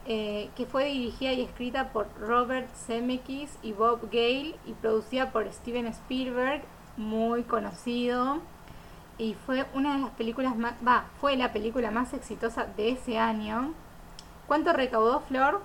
eh, 0.06 0.50
que 0.56 0.66
fue 0.66 0.86
dirigida 0.86 1.32
y 1.32 1.42
escrita 1.44 1.90
por 1.90 2.08
Robert 2.20 2.70
Zemeckis 2.76 3.58
y 3.62 3.74
Bob 3.74 4.10
Gale 4.12 4.56
y 4.66 4.74
producida 4.82 5.32
por 5.32 5.52
Steven 5.52 5.88
Spielberg 5.88 6.64
muy 6.98 7.44
conocido 7.44 8.42
y 9.18 9.36
fue 9.46 9.66
una 9.74 9.96
de 9.96 10.02
las 10.02 10.12
películas 10.12 10.56
más, 10.56 10.74
va, 10.86 11.06
fue 11.22 11.38
la 11.38 11.52
película 11.54 11.92
más 11.92 12.14
exitosa 12.14 12.66
de 12.66 12.92
ese 12.92 13.18
año. 13.18 13.74
¿Cuánto 14.48 14.74
recaudó 14.74 15.22
Flor? 15.22 15.64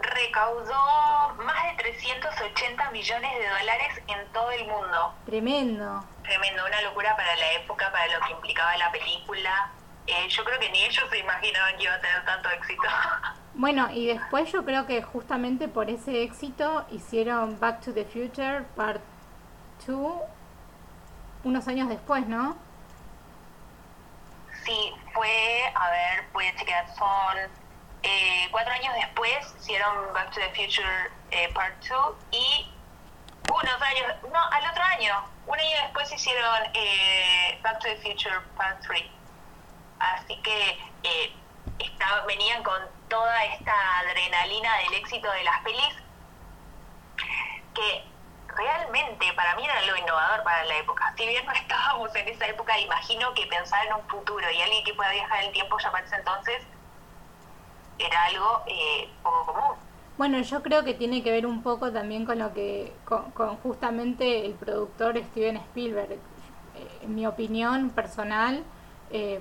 Recaudó 0.00 1.34
más 1.44 1.64
de 1.64 1.82
380 1.82 2.90
millones 2.92 3.38
de 3.38 3.48
dólares 3.48 4.02
en 4.06 4.32
todo 4.32 4.50
el 4.52 4.66
mundo. 4.66 5.14
Tremendo. 5.26 6.04
Tremendo, 6.22 6.64
una 6.64 6.82
locura 6.82 7.16
para 7.16 7.36
la 7.36 7.52
época, 7.54 7.90
para 7.90 8.06
lo 8.06 8.24
que 8.24 8.32
implicaba 8.32 8.76
la 8.76 8.92
película. 8.92 9.72
Eh, 10.08 10.28
yo 10.28 10.42
creo 10.42 10.58
que 10.58 10.70
ni 10.70 10.84
ellos 10.84 11.04
se 11.10 11.18
imaginaban 11.18 11.76
que 11.76 11.84
iba 11.84 11.94
a 11.94 12.00
tener 12.00 12.24
tanto 12.24 12.50
éxito. 12.50 12.82
Bueno, 13.54 13.90
y 13.90 14.06
después 14.06 14.52
yo 14.52 14.64
creo 14.64 14.86
que 14.86 15.02
justamente 15.02 15.66
por 15.66 15.90
ese 15.90 16.22
éxito 16.22 16.86
hicieron 16.92 17.58
Back 17.58 17.80
to 17.80 17.92
the 17.92 18.04
Future 18.04 18.62
Part 18.76 19.02
unos 21.44 21.66
años 21.66 21.88
después, 21.88 22.24
¿no? 22.28 22.56
Sí, 24.64 24.92
fue, 25.12 25.72
a 25.74 25.90
ver, 25.90 26.24
voy 26.32 26.46
a 26.46 26.54
chequear, 26.56 26.86
son 26.94 27.50
eh, 28.02 28.48
cuatro 28.50 28.72
años 28.72 28.94
después 28.94 29.54
hicieron 29.58 30.12
Back 30.12 30.30
to 30.30 30.40
the 30.40 30.50
Future 30.50 31.10
eh, 31.30 31.52
Part 31.52 31.82
2 31.84 32.14
y 32.30 32.70
unos 33.50 33.82
años, 33.82 34.14
no, 34.32 34.44
al 34.50 34.70
otro 34.70 34.82
año, 34.84 35.24
un 35.46 35.58
año 35.58 35.76
después 35.82 36.12
hicieron 36.12 36.62
eh, 36.74 37.58
Back 37.62 37.80
to 37.80 37.88
the 37.88 37.96
Future 37.96 38.40
Part 38.56 38.80
3. 38.86 39.17
Así 39.98 40.36
que 40.42 40.78
eh, 41.02 41.32
venían 42.26 42.62
con 42.62 42.80
toda 43.08 43.44
esta 43.46 43.98
adrenalina 44.00 44.76
del 44.78 44.94
éxito 44.94 45.30
de 45.30 45.44
las 45.44 45.60
pelis 45.62 45.94
que 47.74 48.04
realmente 48.56 49.32
para 49.34 49.54
mí 49.56 49.64
era 49.64 49.78
algo 49.78 49.96
innovador 49.96 50.42
para 50.42 50.64
la 50.64 50.78
época. 50.78 51.14
Si 51.16 51.26
bien 51.26 51.46
no 51.46 51.52
estábamos 51.52 52.14
en 52.14 52.28
esa 52.28 52.46
época, 52.46 52.78
imagino 52.78 53.32
que 53.34 53.46
pensar 53.46 53.86
en 53.86 53.94
un 53.94 54.02
futuro 54.08 54.50
y 54.50 54.60
alguien 54.60 54.84
que 54.84 54.94
pueda 54.94 55.12
viajar 55.12 55.44
el 55.44 55.52
tiempo 55.52 55.78
ya 55.78 55.90
para 55.90 56.04
ese 56.04 56.16
entonces 56.16 56.62
era 57.98 58.24
algo 58.24 58.62
eh, 58.66 59.08
poco 59.22 59.52
común. 59.52 59.76
Bueno, 60.16 60.40
yo 60.40 60.62
creo 60.62 60.82
que 60.82 60.94
tiene 60.94 61.22
que 61.22 61.30
ver 61.30 61.46
un 61.46 61.62
poco 61.62 61.92
también 61.92 62.26
con 62.26 62.40
lo 62.40 62.52
que, 62.52 62.92
con, 63.04 63.56
justamente 63.58 64.46
el 64.46 64.54
productor 64.54 65.16
Steven 65.16 65.56
Spielberg. 65.58 66.12
Eh, 66.12 66.98
en 67.02 67.14
mi 67.14 67.26
opinión 67.26 67.90
personal, 67.90 68.64
eh, 69.10 69.40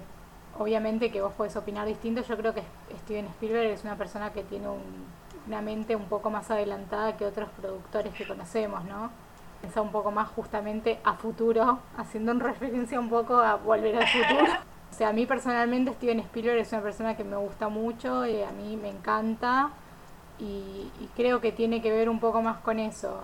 obviamente 0.60 1.12
que 1.12 1.22
vos 1.22 1.34
podés 1.34 1.56
opinar 1.56 1.88
distinto, 1.88 2.22
yo 2.22 2.38
creo 2.38 2.54
que 2.54 2.64
Steven 3.04 3.26
Spielberg 3.28 3.72
es 3.72 3.84
una 3.84 3.96
persona 3.96 4.32
que 4.32 4.44
tiene 4.44 4.68
un 4.68 4.82
una 5.48 5.62
mente 5.62 5.96
un 5.96 6.06
poco 6.06 6.30
más 6.30 6.52
adelantada 6.52 7.18
que 7.18 7.26
otros 7.26 7.50
productores 7.60 8.14
que 8.14 8.28
conocemos, 8.28 8.84
¿no? 8.86 9.10
Piensa 9.62 9.82
un 9.82 9.92
poco 9.92 10.12
más 10.12 10.28
justamente 10.30 11.00
a 11.04 11.14
futuro, 11.14 11.80
haciendo 11.98 12.32
en 12.32 12.40
referencia 12.40 13.00
un 13.00 13.10
poco 13.10 13.38
a 13.40 13.56
volver 13.56 13.96
al 13.96 14.08
futuro. 14.08 14.52
O 14.92 14.94
sea, 14.94 15.10
a 15.10 15.14
mí 15.14 15.26
personalmente 15.26 15.94
Steven 15.94 16.20
Spielberg 16.20 16.60
es 16.60 16.72
una 16.72 16.82
persona 16.82 17.18
que 17.18 17.24
me 17.24 17.38
gusta 17.38 17.70
mucho 17.70 18.26
y 18.26 18.42
a 18.42 18.52
mí 18.52 18.78
me 18.78 18.90
encanta 18.90 19.70
y, 20.40 20.92
creo 21.16 21.42
que 21.42 21.52
tiene 21.52 21.82
que 21.82 21.92
ver 21.92 22.10
un 22.10 22.20
poco 22.20 22.42
más 22.44 22.58
con 22.60 22.80
eso, 22.80 23.22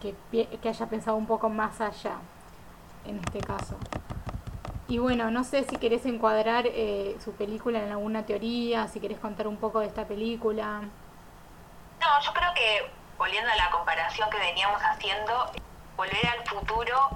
que, 0.00 0.14
que 0.58 0.68
haya 0.68 0.86
pensado 0.86 1.16
un 1.16 1.26
poco 1.26 1.48
más 1.48 1.80
allá 1.80 2.16
en 3.06 3.18
este 3.18 3.40
caso. 3.40 3.76
Y 4.90 4.98
bueno, 4.98 5.30
no 5.30 5.44
sé 5.44 5.64
si 5.64 5.76
querés 5.76 6.04
encuadrar 6.04 6.64
eh, 6.66 7.16
su 7.24 7.32
película 7.32 7.78
en 7.78 7.92
alguna 7.92 8.26
teoría, 8.26 8.88
si 8.88 8.98
querés 8.98 9.20
contar 9.20 9.46
un 9.46 9.56
poco 9.56 9.78
de 9.78 9.86
esta 9.86 10.04
película. 10.04 10.80
No, 12.00 12.20
yo 12.20 12.32
creo 12.32 12.52
que, 12.54 12.90
volviendo 13.16 13.48
a 13.50 13.56
la 13.56 13.70
comparación 13.70 14.28
que 14.30 14.38
veníamos 14.38 14.82
haciendo, 14.82 15.52
Volver 16.00 16.26
al 16.28 16.48
futuro 16.48 17.10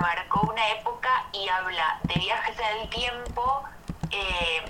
marcó 0.00 0.40
una 0.50 0.68
época 0.72 1.08
y 1.32 1.48
habla 1.48 2.00
de 2.02 2.14
viajes 2.18 2.58
en 2.58 2.80
el 2.80 2.88
tiempo 2.90 3.62
eh, 4.10 4.64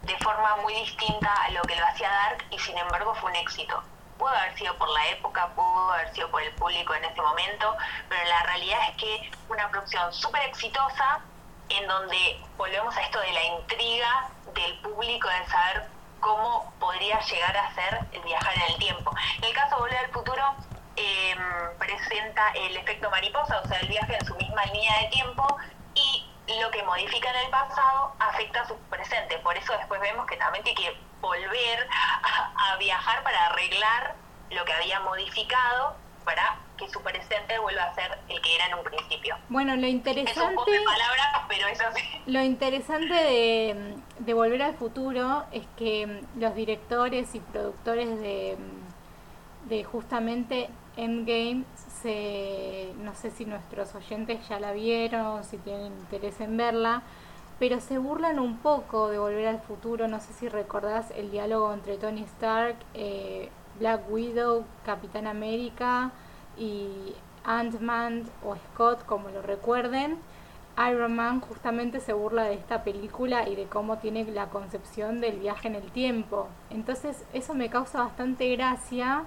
de 0.00 0.16
forma 0.24 0.56
muy 0.62 0.72
distinta 0.72 1.30
a 1.44 1.50
lo 1.50 1.60
que 1.62 1.76
lo 1.76 1.84
hacía 1.88 2.08
Dark 2.08 2.46
y 2.50 2.58
sin 2.58 2.78
embargo 2.78 3.14
fue 3.16 3.30
un 3.32 3.36
éxito. 3.36 3.82
Pudo 4.16 4.30
haber 4.30 4.56
sido 4.56 4.74
por 4.78 4.88
la 4.88 5.08
época, 5.10 5.46
pudo 5.48 5.92
haber 5.92 6.10
sido 6.14 6.30
por 6.30 6.42
el 6.42 6.54
público 6.54 6.94
en 6.94 7.04
ese 7.04 7.20
momento, 7.20 7.76
pero 8.08 8.24
la 8.24 8.42
realidad 8.44 8.78
es 8.88 8.96
que 8.96 9.30
una 9.50 9.68
producción 9.68 10.10
súper 10.10 10.42
exitosa 10.44 11.20
en 11.78 11.86
donde 11.86 12.40
volvemos 12.56 12.96
a 12.96 13.02
esto 13.02 13.20
de 13.20 13.32
la 13.32 13.44
intriga 13.44 14.28
del 14.54 14.78
público, 14.78 15.28
de 15.28 15.46
saber 15.46 15.86
cómo 16.20 16.72
podría 16.78 17.20
llegar 17.20 17.56
a 17.56 17.74
ser 17.74 18.00
el 18.12 18.22
viajar 18.22 18.54
en 18.56 18.72
el 18.72 18.78
tiempo. 18.78 19.12
En 19.38 19.44
el 19.44 19.54
caso 19.54 19.76
de 19.76 19.80
Volver 19.82 19.98
al 19.98 20.10
Futuro, 20.10 20.54
em, 20.96 21.78
presenta 21.78 22.52
el 22.54 22.76
efecto 22.76 23.10
mariposa, 23.10 23.60
o 23.64 23.68
sea, 23.68 23.78
el 23.80 23.88
viaje 23.88 24.16
en 24.16 24.26
su 24.26 24.34
misma 24.36 24.64
línea 24.66 25.00
de 25.00 25.08
tiempo 25.08 25.56
y 25.94 26.26
lo 26.60 26.70
que 26.70 26.82
modifica 26.82 27.30
en 27.30 27.36
el 27.36 27.50
pasado 27.50 28.14
afecta 28.18 28.60
a 28.60 28.68
su 28.68 28.76
presente. 28.90 29.38
Por 29.38 29.56
eso 29.56 29.72
después 29.76 30.00
vemos 30.00 30.26
que 30.26 30.36
también 30.36 30.64
tiene 30.64 30.80
que 30.80 30.96
volver 31.20 31.88
a 32.56 32.76
viajar 32.76 33.22
para 33.22 33.46
arreglar 33.46 34.14
lo 34.50 34.64
que 34.64 34.72
había 34.72 35.00
modificado 35.00 35.96
para 36.24 36.56
que 36.76 36.88
su 36.88 37.00
presente 37.02 37.58
vuelva 37.58 37.84
a 37.84 37.94
ser 37.94 38.18
el 38.28 38.40
que 38.40 38.54
era 38.54 38.66
en 38.66 38.74
un 38.74 38.84
principio. 38.84 39.36
Bueno, 39.48 39.76
lo 39.76 39.86
interesante... 39.86 40.56
pero 41.48 41.68
eso 41.68 41.84
sí. 41.94 42.02
Lo 42.26 42.42
interesante 42.42 43.14
de, 43.14 43.94
de 44.18 44.34
Volver 44.34 44.62
al 44.62 44.74
Futuro 44.74 45.44
es 45.52 45.66
que 45.76 46.22
los 46.36 46.54
directores 46.54 47.34
y 47.34 47.40
productores 47.40 48.08
de, 48.20 48.56
de 49.68 49.84
justamente 49.84 50.70
Endgame 50.96 51.64
se, 52.02 52.92
no 52.98 53.14
sé 53.14 53.30
si 53.30 53.44
nuestros 53.44 53.94
oyentes 53.94 54.48
ya 54.48 54.58
la 54.58 54.72
vieron, 54.72 55.44
si 55.44 55.58
tienen 55.58 55.92
interés 55.92 56.40
en 56.40 56.56
verla, 56.56 57.02
pero 57.58 57.80
se 57.80 57.98
burlan 57.98 58.38
un 58.38 58.58
poco 58.58 59.08
de 59.08 59.18
Volver 59.18 59.46
al 59.46 59.60
Futuro. 59.60 60.08
No 60.08 60.20
sé 60.20 60.32
si 60.32 60.48
recordás 60.48 61.10
el 61.12 61.30
diálogo 61.30 61.72
entre 61.72 61.96
Tony 61.98 62.22
Stark, 62.22 62.76
eh, 62.94 63.50
Black 63.78 64.10
Widow, 64.10 64.64
Capitán 64.84 65.26
América 65.26 66.12
y 66.56 67.14
Ant-Man 67.44 68.24
o 68.44 68.56
Scott, 68.56 69.04
como 69.06 69.28
lo 69.30 69.42
recuerden. 69.42 70.18
Iron 70.88 71.14
Man 71.14 71.40
justamente 71.40 72.00
se 72.00 72.12
burla 72.12 72.44
de 72.44 72.54
esta 72.54 72.82
película 72.82 73.48
y 73.48 73.56
de 73.56 73.64
cómo 73.64 73.98
tiene 73.98 74.24
la 74.24 74.48
concepción 74.48 75.20
del 75.20 75.38
viaje 75.38 75.68
en 75.68 75.74
el 75.74 75.90
tiempo. 75.90 76.48
Entonces 76.70 77.24
eso 77.34 77.54
me 77.54 77.68
causa 77.68 78.02
bastante 78.02 78.48
gracia, 78.56 79.24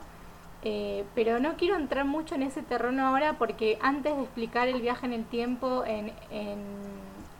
eh, 0.64 1.06
pero 1.14 1.40
no 1.40 1.56
quiero 1.56 1.76
entrar 1.76 2.06
mucho 2.06 2.34
en 2.34 2.42
ese 2.42 2.64
terreno 2.64 3.06
ahora 3.06 3.34
porque 3.38 3.78
antes 3.82 4.16
de 4.16 4.24
explicar 4.24 4.68
el 4.68 4.82
viaje 4.82 5.06
en 5.06 5.14
el 5.14 5.26
tiempo 5.26 5.84
en, 5.86 6.12
en, 6.32 6.64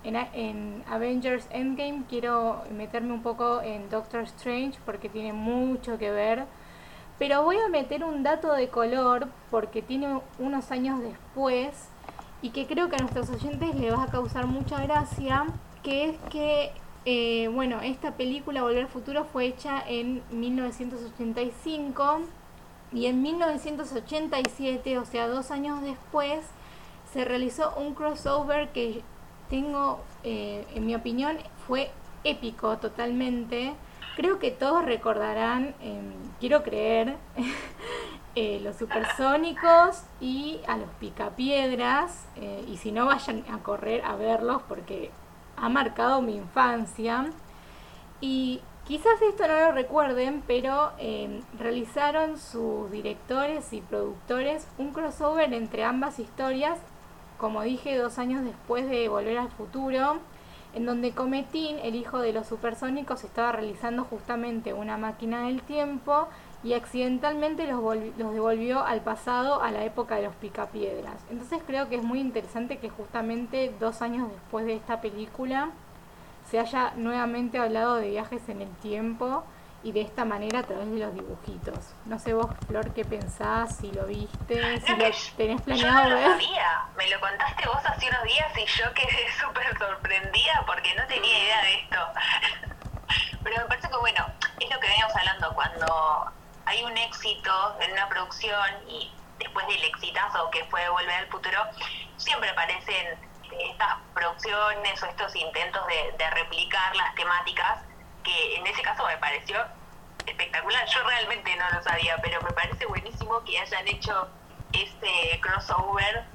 en, 0.04 0.16
en 0.34 0.84
Avengers 0.88 1.48
Endgame 1.50 2.04
quiero 2.08 2.62
meterme 2.72 3.14
un 3.14 3.24
poco 3.24 3.64
en 3.64 3.90
Doctor 3.90 4.22
Strange 4.24 4.78
porque 4.86 5.10
tiene 5.10 5.34
mucho 5.34 5.98
que 5.98 6.12
ver 6.12 6.46
pero 7.18 7.44
voy 7.44 7.58
a 7.58 7.70
meter 7.70 8.04
un 8.04 8.24
dato 8.24 8.54
de 8.54 8.68
color 8.68 9.28
porque 9.50 9.82
tiene 9.82 10.20
unos 10.40 10.72
años 10.72 11.00
después 11.00 11.90
y 12.42 12.50
que 12.50 12.68
creo 12.68 12.90
que 12.90 12.96
a 12.98 13.00
nuestros 13.00 13.30
oyentes 13.30 13.76
les 13.76 13.94
va 13.94 14.04
a 14.04 14.08
causar 14.08 14.48
mucha 14.48 14.82
gracia, 14.82 15.46
que 15.82 16.10
es 16.10 16.18
que, 16.30 16.72
eh, 17.06 17.48
bueno, 17.48 17.80
esta 17.82 18.12
película 18.12 18.62
Volver 18.62 18.84
al 18.84 18.88
Futuro 18.88 19.26
fue 19.26 19.46
hecha 19.46 19.82
en 19.88 20.22
1985 20.32 22.22
y 22.92 23.06
en 23.08 23.22
1987, 23.22 24.98
o 25.00 25.06
sea, 25.06 25.28
dos 25.28 25.52
años 25.52 25.82
después, 25.82 26.40
se 27.12 27.24
realizó 27.24 27.74
un 27.78 27.96
crossover 27.96 28.70
que 28.70 29.02
tengo, 29.50 30.00
eh, 30.24 30.66
en 30.76 30.86
mi 30.86 30.96
opinión, 30.96 31.38
fue 31.68 31.92
épico 32.24 32.78
totalmente 32.78 33.74
Creo 34.16 34.40
que 34.40 34.52
todos 34.52 34.86
recordarán, 34.86 35.76
em, 35.82 36.14
quiero 36.40 36.64
creer, 36.64 37.18
eh, 38.36 38.60
los 38.62 38.78
supersónicos 38.78 40.04
y 40.22 40.62
a 40.68 40.78
los 40.78 40.90
picapiedras. 41.00 42.26
Eh, 42.36 42.66
y 42.68 42.78
si 42.78 42.92
no, 42.92 43.06
vayan 43.06 43.44
a 43.52 43.60
correr 43.60 44.04
a 44.06 44.16
verlos 44.16 44.62
porque 44.68 45.12
ha 45.58 45.70
marcado 45.70 46.22
mi 46.22 46.36
infancia. 46.36 47.30
Y 48.22 48.62
Quizás 48.88 49.20
esto 49.24 49.48
no 49.48 49.60
lo 49.60 49.72
recuerden, 49.72 50.44
pero 50.46 50.92
eh, 51.00 51.42
realizaron 51.58 52.38
sus 52.38 52.92
directores 52.92 53.74
y 53.74 53.82
productores 53.82 54.68
un 54.78 54.92
crossover 54.94 55.52
entre 55.56 55.84
ambas 55.84 56.20
historias, 56.20 56.78
como 57.40 57.64
dije, 57.64 57.98
dos 57.98 58.20
años 58.20 58.46
después 58.46 58.88
de 58.88 59.10
Volver 59.10 59.40
al 59.40 59.50
Futuro, 59.50 60.20
en 60.76 60.86
donde 60.86 61.12
Cometín, 61.12 61.78
el 61.82 61.96
hijo 61.96 62.20
de 62.20 62.34
los 62.34 62.48
supersónicos, 62.48 63.24
estaba 63.24 63.54
realizando 63.54 64.04
justamente 64.04 64.74
una 64.74 64.98
máquina 64.98 65.48
del 65.48 65.62
tiempo 65.62 66.28
y 66.64 66.74
accidentalmente 66.74 67.66
los, 67.66 67.82
devolvió 68.18 68.84
al 68.84 69.02
pasado, 69.02 69.62
a 69.62 69.72
la 69.72 69.86
época 69.86 70.18
de 70.18 70.24
los 70.24 70.36
picapiedras. 70.36 71.16
Entonces 71.30 71.62
creo 71.66 71.88
que 71.88 71.96
es 71.96 72.04
muy 72.04 72.20
interesante 72.20 72.78
que 72.78 72.90
justamente 72.90 73.74
dos 73.80 74.02
años 74.02 74.30
después 74.30 74.66
de 74.66 74.76
esta 74.76 75.00
película 75.00 75.70
se 76.50 76.60
haya 76.60 76.94
nuevamente 76.96 77.58
hablado 77.58 77.96
de 77.96 78.10
viajes 78.10 78.50
en 78.50 78.62
el 78.62 78.70
tiempo 78.82 79.44
y 79.86 79.92
de 79.92 80.02
esta 80.02 80.26
manera 80.26 80.60
a 80.60 80.64
través 80.64 80.92
de 80.92 80.98
los 80.98 81.14
dibujitos. 81.14 81.94
No 82.06 82.18
sé 82.18 82.34
vos, 82.34 82.48
Flor, 82.68 82.92
qué 82.96 83.06
pensás, 83.06 83.78
si 83.78 83.92
lo 83.92 84.08
viste, 84.08 84.82
si 84.82 84.96
lo 84.96 85.12
tenés 85.38 85.62
planeado 85.62 86.10
yo 86.10 86.10
no 86.10 86.10
lo 86.10 86.32
Sabía. 86.32 86.86
Me 86.98 87.08
lo 87.08 87.20
contaste 87.20 87.68
vos 87.68 87.86
hace 87.86 88.10
unos 88.10 88.24
días 88.24 88.52
y 88.58 88.66
yo 88.66 88.92
quedé 88.96 89.32
súper 89.40 89.78
sorprendida 89.78 90.64
porque 90.66 90.96
no 90.96 91.06
tenía 91.06 91.38
idea 91.38 91.62
de 91.62 91.76
esto. 91.76 91.98
Pero 93.44 93.58
me 93.62 93.66
parece 93.66 93.88
que, 93.88 93.98
bueno, 93.98 94.26
es 94.60 94.74
lo 94.74 94.80
que 94.80 94.88
veníamos 94.88 95.16
hablando, 95.16 95.54
cuando 95.54 96.32
hay 96.66 96.84
un 96.84 96.98
éxito 96.98 97.78
en 97.80 97.92
una 97.92 98.10
producción 98.10 98.90
y 98.90 99.12
después 99.38 99.68
del 99.68 99.84
exitazo 99.84 100.50
que 100.50 100.66
fue 100.66 100.90
Volver 100.90 101.12
al 101.12 101.28
Futuro, 101.28 101.60
siempre 102.18 102.50
aparecen 102.50 103.20
estas 103.70 103.98
producciones 104.16 105.04
o 105.04 105.06
estos 105.06 105.36
intentos 105.36 105.84
de, 105.88 106.30
replicar 106.32 106.96
las 106.96 107.14
temáticas, 107.14 107.84
que 108.26 108.56
en 108.58 108.68
ese 108.68 108.82
caso 108.82 109.06
me 109.06 109.18
pareció 109.18 109.56
espectacular. 110.26 110.86
Yo 110.88 111.04
realmente 111.08 111.56
no 111.56 111.78
lo 111.78 111.84
sabía, 111.84 112.18
pero 112.22 112.42
me 112.42 112.52
parece 112.52 112.86
buenísimo 112.88 113.42
que 113.46 113.58
hayan 113.60 113.88
hecho 113.88 114.28
este 114.74 115.40
crossover 115.42 116.26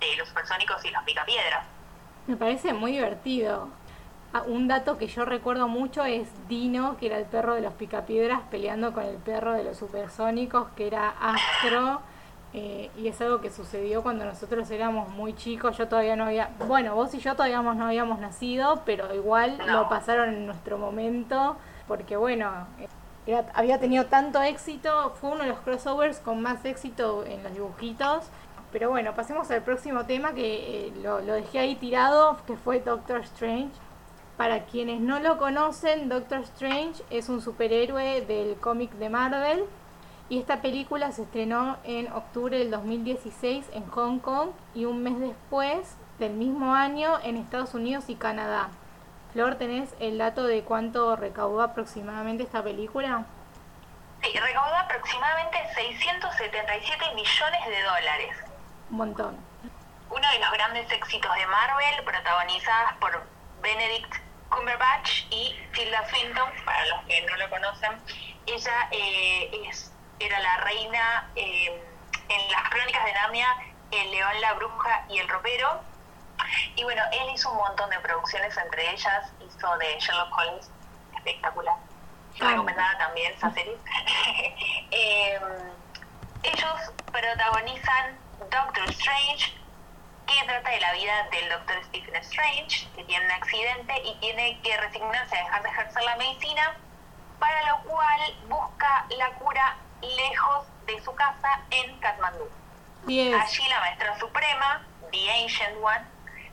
de 0.00 0.16
los 0.16 0.28
supersónicos 0.28 0.84
y 0.84 0.90
los 0.90 1.02
picapiedras. 1.04 1.64
Me 2.26 2.36
parece 2.36 2.74
muy 2.74 2.92
divertido. 2.92 3.68
Ah, 4.34 4.42
un 4.46 4.66
dato 4.68 4.98
que 4.98 5.06
yo 5.06 5.24
recuerdo 5.24 5.68
mucho 5.68 6.04
es 6.04 6.28
Dino, 6.48 6.98
que 6.98 7.06
era 7.06 7.18
el 7.18 7.24
perro 7.24 7.54
de 7.54 7.62
los 7.62 7.72
picapiedras, 7.74 8.40
peleando 8.50 8.92
con 8.92 9.04
el 9.04 9.16
perro 9.16 9.52
de 9.52 9.62
los 9.62 9.78
supersónicos, 9.78 10.68
que 10.76 10.88
era 10.88 11.08
Astro. 11.08 12.02
Eh, 12.54 12.90
y 12.96 13.08
es 13.08 13.20
algo 13.20 13.40
que 13.40 13.50
sucedió 13.50 14.02
cuando 14.02 14.24
nosotros 14.24 14.70
éramos 14.70 15.08
muy 15.10 15.34
chicos. 15.34 15.76
Yo 15.76 15.88
todavía 15.88 16.16
no 16.16 16.24
había, 16.24 16.50
bueno, 16.66 16.94
vos 16.94 17.12
y 17.14 17.18
yo 17.18 17.34
todavía 17.34 17.60
no 17.60 17.84
habíamos 17.84 18.18
nacido, 18.18 18.82
pero 18.86 19.14
igual 19.14 19.58
lo 19.66 19.88
pasaron 19.88 20.30
en 20.30 20.46
nuestro 20.46 20.78
momento, 20.78 21.56
porque 21.86 22.16
bueno, 22.16 22.50
había 23.54 23.78
tenido 23.78 24.06
tanto 24.06 24.40
éxito, 24.40 25.14
fue 25.20 25.32
uno 25.32 25.42
de 25.42 25.48
los 25.50 25.58
crossovers 25.60 26.18
con 26.20 26.40
más 26.40 26.64
éxito 26.64 27.24
en 27.26 27.42
los 27.42 27.52
dibujitos. 27.52 28.24
Pero 28.72 28.90
bueno, 28.90 29.14
pasemos 29.14 29.50
al 29.50 29.62
próximo 29.62 30.04
tema 30.04 30.32
que 30.32 30.86
eh, 30.86 30.92
lo, 31.02 31.20
lo 31.20 31.34
dejé 31.34 31.60
ahí 31.60 31.76
tirado, 31.76 32.36
que 32.46 32.56
fue 32.56 32.80
Doctor 32.80 33.20
Strange. 33.20 33.70
Para 34.36 34.64
quienes 34.64 35.00
no 35.00 35.18
lo 35.20 35.38
conocen, 35.38 36.08
Doctor 36.08 36.40
Strange 36.40 37.02
es 37.08 37.28
un 37.28 37.40
superhéroe 37.40 38.22
del 38.22 38.56
cómic 38.56 38.92
de 38.92 39.08
Marvel 39.08 39.64
y 40.28 40.40
esta 40.40 40.60
película 40.60 41.12
se 41.12 41.22
estrenó 41.22 41.78
en 41.84 42.12
octubre 42.12 42.58
del 42.58 42.70
2016 42.70 43.66
en 43.72 43.88
Hong 43.90 44.18
Kong 44.18 44.50
y 44.74 44.84
un 44.84 45.02
mes 45.02 45.18
después 45.20 45.96
del 46.18 46.32
mismo 46.32 46.74
año 46.74 47.18
en 47.22 47.36
Estados 47.36 47.74
Unidos 47.74 48.04
y 48.08 48.16
Canadá. 48.16 48.70
Flor, 49.32 49.56
¿tenés 49.56 49.94
el 50.00 50.18
dato 50.18 50.44
de 50.44 50.62
cuánto 50.62 51.14
recaudó 51.14 51.62
aproximadamente 51.62 52.42
esta 52.42 52.62
película? 52.62 53.24
Sí, 54.22 54.36
recaudó 54.38 54.74
aproximadamente 54.76 55.58
677 55.74 57.04
millones 57.14 57.66
de 57.66 57.82
dólares. 57.82 58.36
Un 58.90 58.96
montón. 58.96 59.36
Uno 60.10 60.28
de 60.32 60.38
los 60.38 60.52
grandes 60.52 60.90
éxitos 60.90 61.34
de 61.34 61.46
Marvel, 61.46 62.04
protagonizadas 62.04 62.94
por 62.94 63.22
Benedict 63.62 64.14
Cumberbatch 64.48 65.24
y 65.30 65.54
Tilda 65.72 66.08
Swinton, 66.08 66.50
para 66.64 66.84
los 66.86 67.04
que 67.04 67.20
no 67.22 67.36
lo 67.36 67.50
conocen. 67.50 68.00
Ella 68.46 68.88
eh, 68.92 69.50
es 69.68 69.92
era 70.18 70.38
la 70.40 70.56
reina 70.58 71.30
eh, 71.36 71.82
en 72.28 72.52
las 72.52 72.68
crónicas 72.70 73.04
de 73.04 73.12
Narnia, 73.12 73.56
el 73.90 74.10
león, 74.10 74.40
la 74.40 74.54
bruja 74.54 75.04
y 75.08 75.18
el 75.18 75.28
ropero. 75.28 75.80
Y 76.74 76.84
bueno, 76.84 77.02
él 77.12 77.30
hizo 77.34 77.50
un 77.50 77.58
montón 77.58 77.90
de 77.90 77.98
producciones, 78.00 78.56
entre 78.56 78.90
ellas 78.90 79.32
hizo 79.40 79.78
de 79.78 79.98
Sherlock 79.98 80.36
Holmes, 80.36 80.70
espectacular. 81.16 81.76
Recomendada 82.38 82.98
también 82.98 83.32
esa 83.32 83.50
serie. 83.52 83.76
Em, 84.90 85.42
ellos 86.42 86.92
protagonizan 87.10 88.18
Doctor 88.38 88.88
Strange, 88.90 89.58
que 90.26 90.44
trata 90.44 90.70
de 90.70 90.80
la 90.80 90.92
vida 90.92 91.28
del 91.30 91.48
Doctor 91.48 91.84
Stephen 91.84 92.16
Strange, 92.16 92.88
que 92.94 93.04
tiene 93.04 93.24
un 93.24 93.32
accidente 93.32 93.94
y 94.04 94.14
tiene 94.20 94.60
que 94.62 94.76
resignarse 94.76 95.36
a 95.36 95.44
dejar 95.44 95.62
de 95.62 95.68
ejercer 95.70 96.02
la 96.02 96.16
medicina, 96.16 96.76
para 97.38 97.70
lo 97.70 97.82
cual 97.82 98.36
busca 98.48 99.06
la 99.16 99.30
cura 99.34 99.76
lejos 100.02 100.66
de 100.86 101.02
su 101.02 101.14
casa 101.14 101.60
en 101.70 101.98
Kathmandú. 101.98 102.48
Allí 103.06 103.68
la 103.68 103.80
maestra 103.80 104.18
suprema, 104.18 104.82
The 105.12 105.30
Ancient 105.42 105.76
One, 105.82 106.04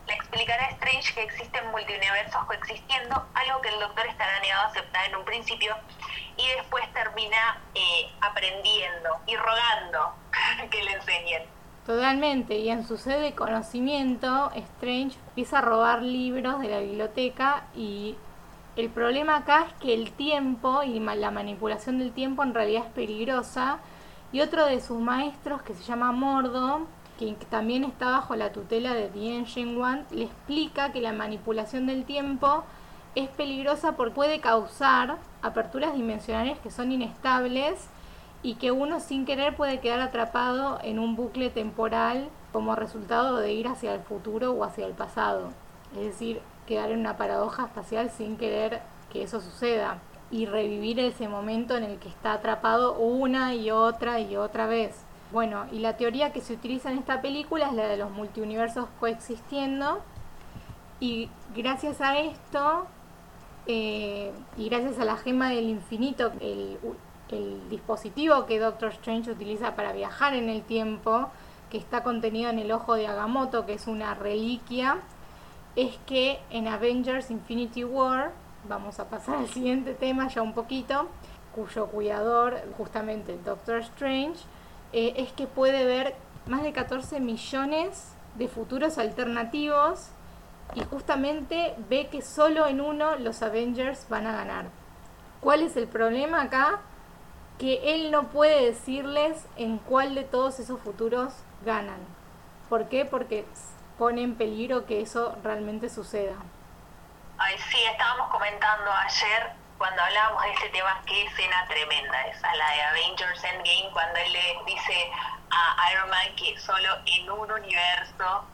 le 0.07 0.13
explicará 0.13 0.65
a 0.65 0.69
Strange 0.71 1.13
que 1.13 1.23
existen 1.23 1.71
multiuniversos 1.71 2.43
coexistiendo, 2.45 3.25
algo 3.33 3.61
que 3.61 3.69
el 3.69 3.79
doctor 3.79 4.05
estará 4.07 4.39
negado 4.41 4.63
a 4.63 4.67
aceptar 4.67 5.05
en 5.09 5.15
un 5.15 5.25
principio 5.25 5.75
y 6.37 6.47
después 6.57 6.83
termina 6.93 7.61
eh, 7.73 8.11
aprendiendo 8.21 9.09
y 9.25 9.35
rogando 9.35 10.13
que 10.71 10.83
le 10.83 10.93
enseñen. 10.93 11.43
Totalmente, 11.85 12.55
y 12.55 12.69
en 12.69 12.87
su 12.87 12.97
sede 12.97 13.19
de 13.19 13.35
conocimiento, 13.35 14.51
Strange 14.55 15.17
empieza 15.29 15.59
a 15.59 15.61
robar 15.61 16.01
libros 16.01 16.61
de 16.61 16.69
la 16.69 16.79
biblioteca 16.79 17.63
y 17.75 18.15
el 18.75 18.89
problema 18.89 19.37
acá 19.37 19.67
es 19.67 19.73
que 19.73 19.93
el 19.93 20.11
tiempo 20.11 20.81
y 20.83 20.99
la 20.99 21.31
manipulación 21.31 21.99
del 21.99 22.11
tiempo 22.11 22.43
en 22.43 22.53
realidad 22.53 22.85
es 22.85 22.91
peligrosa. 22.91 23.79
Y 24.31 24.41
otro 24.41 24.65
de 24.65 24.81
sus 24.81 24.99
maestros, 24.99 25.61
que 25.61 25.75
se 25.75 25.83
llama 25.83 26.11
Mordo, 26.11 26.87
que 27.19 27.35
también 27.49 27.83
está 27.83 28.09
bajo 28.09 28.35
la 28.35 28.51
tutela 28.51 28.95
de 28.95 29.09
Dien 29.09 29.45
One, 29.79 30.05
le 30.09 30.25
explica 30.25 30.91
que 30.91 31.01
la 31.01 31.13
manipulación 31.13 31.85
del 31.85 32.03
tiempo 32.03 32.63
es 33.13 33.29
peligrosa 33.29 33.95
porque 33.95 34.15
puede 34.15 34.39
causar 34.39 35.17
aperturas 35.43 35.93
dimensionales 35.93 36.57
que 36.59 36.71
son 36.71 36.91
inestables 36.91 37.87
y 38.41 38.55
que 38.55 38.71
uno 38.71 38.99
sin 38.99 39.25
querer 39.25 39.55
puede 39.55 39.79
quedar 39.81 40.01
atrapado 40.01 40.79
en 40.81 40.97
un 40.97 41.15
bucle 41.15 41.51
temporal 41.51 42.29
como 42.51 42.75
resultado 42.75 43.37
de 43.37 43.53
ir 43.53 43.67
hacia 43.67 43.93
el 43.93 44.01
futuro 44.01 44.51
o 44.51 44.63
hacia 44.63 44.87
el 44.87 44.93
pasado. 44.93 45.49
Es 45.95 46.05
decir, 46.05 46.41
quedar 46.67 46.91
en 46.91 46.99
una 46.99 47.17
paradoja 47.17 47.65
espacial 47.65 48.09
sin 48.09 48.37
querer 48.37 48.81
que 49.11 49.23
eso 49.23 49.41
suceda 49.41 49.99
y 50.31 50.45
revivir 50.45 50.99
ese 50.99 51.27
momento 51.27 51.77
en 51.77 51.83
el 51.83 51.99
que 51.99 52.09
está 52.09 52.33
atrapado 52.33 52.93
una 52.97 53.53
y 53.53 53.69
otra 53.71 54.19
y 54.19 54.35
otra 54.35 54.65
vez. 54.65 55.03
Bueno, 55.31 55.65
y 55.71 55.79
la 55.79 55.97
teoría 55.97 56.31
que 56.31 56.41
se 56.41 56.53
utiliza 56.53 56.91
en 56.91 56.99
esta 56.99 57.21
película 57.21 57.67
es 57.67 57.73
la 57.73 57.87
de 57.87 57.97
los 57.97 58.11
multiuniversos 58.11 58.87
coexistiendo 58.99 60.01
y 60.99 61.29
gracias 61.55 62.01
a 62.01 62.17
esto 62.17 62.87
eh, 63.65 64.31
y 64.57 64.69
gracias 64.69 64.99
a 64.99 65.05
la 65.05 65.17
gema 65.17 65.49
del 65.49 65.69
infinito, 65.69 66.31
el, 66.39 66.77
el 67.29 67.69
dispositivo 67.69 68.45
que 68.45 68.59
Doctor 68.59 68.89
Strange 68.89 69.31
utiliza 69.31 69.75
para 69.75 69.93
viajar 69.93 70.33
en 70.33 70.49
el 70.49 70.63
tiempo, 70.63 71.29
que 71.69 71.77
está 71.77 72.03
contenido 72.03 72.49
en 72.49 72.59
el 72.59 72.71
ojo 72.71 72.95
de 72.95 73.07
Agamotto, 73.07 73.65
que 73.65 73.73
es 73.73 73.87
una 73.87 74.13
reliquia, 74.13 74.99
es 75.75 75.97
que 76.05 76.39
en 76.49 76.67
Avengers 76.67 77.31
Infinity 77.31 77.83
War, 77.83 78.31
vamos 78.67 78.99
a 78.99 79.09
pasar 79.09 79.37
al 79.37 79.47
siguiente 79.47 79.93
tema 79.93 80.27
ya 80.27 80.41
un 80.41 80.53
poquito, 80.53 81.07
cuyo 81.55 81.87
cuidador, 81.87 82.61
justamente 82.77 83.33
el 83.33 83.43
Doctor 83.43 83.79
Strange, 83.79 84.39
eh, 84.91 85.13
es 85.17 85.31
que 85.33 85.47
puede 85.47 85.85
ver 85.85 86.15
más 86.47 86.63
de 86.63 86.73
14 86.73 87.19
millones 87.19 88.13
de 88.35 88.47
futuros 88.47 88.97
alternativos 88.97 90.09
y 90.75 90.83
justamente 90.83 91.75
ve 91.89 92.07
que 92.07 92.21
solo 92.21 92.67
en 92.67 92.81
uno 92.81 93.15
los 93.17 93.41
Avengers 93.41 94.07
van 94.09 94.27
a 94.27 94.33
ganar. 94.33 94.65
¿Cuál 95.41 95.61
es 95.61 95.75
el 95.77 95.87
problema 95.87 96.41
acá? 96.41 96.81
Que 97.59 97.95
él 97.95 98.11
no 98.11 98.29
puede 98.29 98.65
decirles 98.65 99.45
en 99.55 99.77
cuál 99.77 100.15
de 100.15 100.23
todos 100.23 100.59
esos 100.59 100.79
futuros 100.79 101.33
ganan. 101.65 101.99
¿Por 102.69 102.87
qué? 102.87 103.05
Porque 103.05 103.45
pone 103.97 104.23
en 104.23 104.35
peligro 104.35 104.85
que 104.85 105.01
eso 105.01 105.37
realmente 105.43 105.89
suceda. 105.89 106.35
Ay, 107.37 107.57
sí, 107.69 107.77
estábamos 107.91 108.29
comentando 108.29 108.91
ayer 108.91 109.53
cuando 109.77 110.01
hablábamos 110.01 110.43
de 110.43 110.51
este 110.51 110.69
tema, 110.69 111.01
qué 111.05 111.25
escena 111.25 111.65
tremenda 111.67 112.25
esa, 112.27 112.55
la 112.55 112.69
de 112.71 112.81
Avengers 112.83 113.43
Endgame, 113.43 113.89
cuando 113.91 114.17
él 114.17 114.31
le 114.31 114.57
dice 114.65 115.11
a 115.49 115.91
Iron 115.91 116.09
Man 116.09 116.35
que 116.37 116.57
solo 116.59 116.89
en 117.05 117.29
un 117.29 117.51
universo 117.51 118.45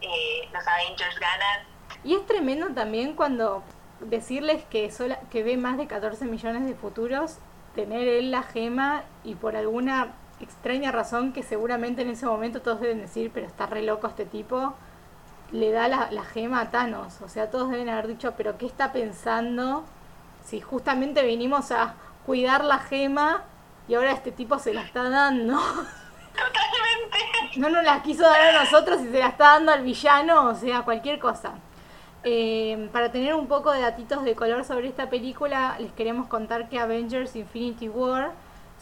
eh, 0.00 0.48
los 0.52 0.66
Avengers 0.66 1.18
ganan. 1.18 1.66
Y 2.02 2.14
es 2.14 2.26
tremendo 2.26 2.72
también 2.72 3.14
cuando 3.14 3.62
decirles 4.00 4.64
que, 4.70 4.90
sola, 4.90 5.20
que 5.30 5.42
ve 5.42 5.56
más 5.56 5.76
de 5.76 5.86
14 5.86 6.24
millones 6.24 6.64
de 6.64 6.74
futuros, 6.74 7.38
tener 7.74 8.08
él 8.08 8.30
la 8.30 8.42
gema 8.42 9.04
y 9.22 9.34
por 9.34 9.56
alguna 9.56 10.14
extraña 10.40 10.92
razón 10.92 11.32
que 11.32 11.42
seguramente 11.42 12.02
en 12.02 12.10
ese 12.10 12.26
momento 12.26 12.62
todos 12.62 12.80
deben 12.80 13.00
decir, 13.00 13.30
pero 13.32 13.46
está 13.46 13.66
re 13.66 13.82
loco 13.82 14.06
este 14.06 14.24
tipo, 14.24 14.74
le 15.52 15.72
da 15.72 15.88
la, 15.88 16.10
la 16.10 16.24
gema 16.24 16.60
a 16.60 16.70
Thanos. 16.70 17.20
O 17.22 17.28
sea, 17.28 17.50
todos 17.50 17.70
deben 17.70 17.88
haber 17.88 18.08
dicho, 18.08 18.34
pero 18.36 18.58
¿qué 18.58 18.66
está 18.66 18.92
pensando? 18.92 19.84
Si 20.44 20.60
justamente 20.60 21.24
vinimos 21.24 21.70
a 21.70 21.94
cuidar 22.26 22.64
la 22.64 22.78
gema 22.78 23.42
y 23.88 23.94
ahora 23.94 24.12
este 24.12 24.32
tipo 24.32 24.58
se 24.58 24.72
la 24.72 24.82
está 24.82 25.08
dando. 25.08 25.58
Totalmente. 25.58 27.18
No 27.56 27.70
nos 27.70 27.84
la 27.84 28.02
quiso 28.02 28.22
dar 28.22 28.54
a 28.54 28.64
nosotros 28.64 29.00
y 29.00 29.10
se 29.10 29.18
la 29.18 29.28
está 29.28 29.52
dando 29.52 29.72
al 29.72 29.82
villano, 29.82 30.48
o 30.48 30.54
sea, 30.54 30.82
cualquier 30.82 31.18
cosa. 31.18 31.52
Eh, 32.22 32.88
para 32.92 33.10
tener 33.10 33.34
un 33.34 33.48
poco 33.48 33.72
de 33.72 33.80
datitos 33.80 34.24
de 34.24 34.34
color 34.34 34.64
sobre 34.64 34.88
esta 34.88 35.08
película, 35.08 35.76
les 35.78 35.90
queremos 35.92 36.28
contar 36.28 36.68
que 36.68 36.78
Avengers 36.78 37.34
Infinity 37.34 37.88
War 37.88 38.32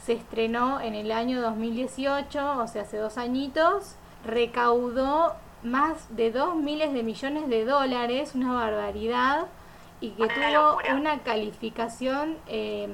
se 0.08 0.14
estrenó 0.14 0.80
en 0.80 0.94
el 0.94 1.12
año 1.12 1.42
2018, 1.42 2.60
o 2.60 2.66
sea, 2.66 2.80
hace 2.80 2.96
dos 2.96 3.18
añitos, 3.18 3.96
recaudó 4.24 5.34
más 5.62 6.16
de 6.16 6.32
2 6.32 6.56
miles 6.56 6.94
de 6.94 7.02
millones 7.02 7.46
de 7.50 7.66
dólares, 7.66 8.34
una 8.34 8.54
barbaridad, 8.54 9.48
y 10.00 10.12
que 10.12 10.26
tuvo 10.28 10.78
una 10.96 11.18
calificación 11.18 12.38
eh, 12.46 12.88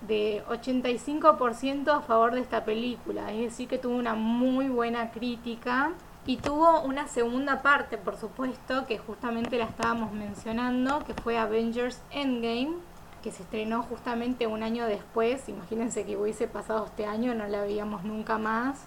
de 0.00 0.42
85% 0.48 1.96
a 1.96 2.00
favor 2.00 2.34
de 2.34 2.40
esta 2.40 2.64
película, 2.64 3.30
es 3.32 3.38
decir, 3.38 3.68
que 3.68 3.78
tuvo 3.78 3.94
una 3.94 4.14
muy 4.14 4.68
buena 4.68 5.12
crítica. 5.12 5.92
Y 6.26 6.38
tuvo 6.38 6.82
una 6.82 7.06
segunda 7.06 7.62
parte, 7.62 7.96
por 7.96 8.16
supuesto, 8.16 8.84
que 8.86 8.98
justamente 8.98 9.56
la 9.56 9.64
estábamos 9.64 10.12
mencionando, 10.12 11.02
que 11.06 11.14
fue 11.14 11.38
Avengers 11.38 12.02
Endgame, 12.10 12.74
que 13.22 13.32
se 13.32 13.42
estrenó 13.42 13.82
justamente 13.82 14.46
un 14.46 14.62
año 14.62 14.86
después. 14.86 15.48
Imagínense 15.48 16.04
que 16.04 16.16
hubiese 16.16 16.48
pasado 16.48 16.86
este 16.86 17.06
año, 17.06 17.34
no 17.34 17.46
la 17.46 17.62
veíamos 17.62 18.04
nunca 18.04 18.38
más. 18.38 18.84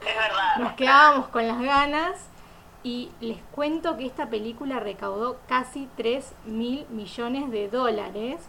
Es 0.00 0.16
verdad. 0.16 0.56
Nos 0.58 0.72
quedábamos 0.74 1.28
con 1.28 1.46
las 1.46 1.60
ganas. 1.60 2.26
Y 2.82 3.10
les 3.20 3.38
cuento 3.52 3.96
que 3.96 4.04
esta 4.04 4.28
película 4.28 4.78
recaudó 4.78 5.38
casi 5.48 5.88
3 5.96 6.34
mil 6.44 6.86
millones 6.90 7.50
de 7.50 7.68
dólares. 7.68 8.40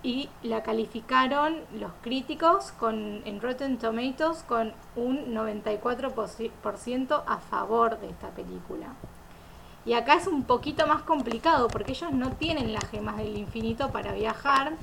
y 0.00 0.30
la 0.44 0.62
calificaron 0.62 1.56
los 1.74 1.90
críticos 2.02 2.70
con, 2.78 3.20
en 3.24 3.40
Rotten 3.40 3.78
Tomatoes 3.78 4.44
con 4.44 4.72
un 4.94 5.34
94% 5.34 7.22
a 7.26 7.38
favor 7.38 7.98
de 7.98 8.10
esta 8.10 8.28
película. 8.28 8.94
Y 9.88 9.94
acá 9.94 10.16
es 10.16 10.26
un 10.26 10.42
poquito 10.42 10.86
más 10.86 11.00
complicado 11.00 11.68
porque 11.68 11.92
ellos 11.92 12.12
no 12.12 12.32
tienen 12.32 12.74
las 12.74 12.86
gemas 12.90 13.16
del 13.16 13.38
infinito 13.38 13.90
para 13.90 14.12
viajar. 14.12 14.74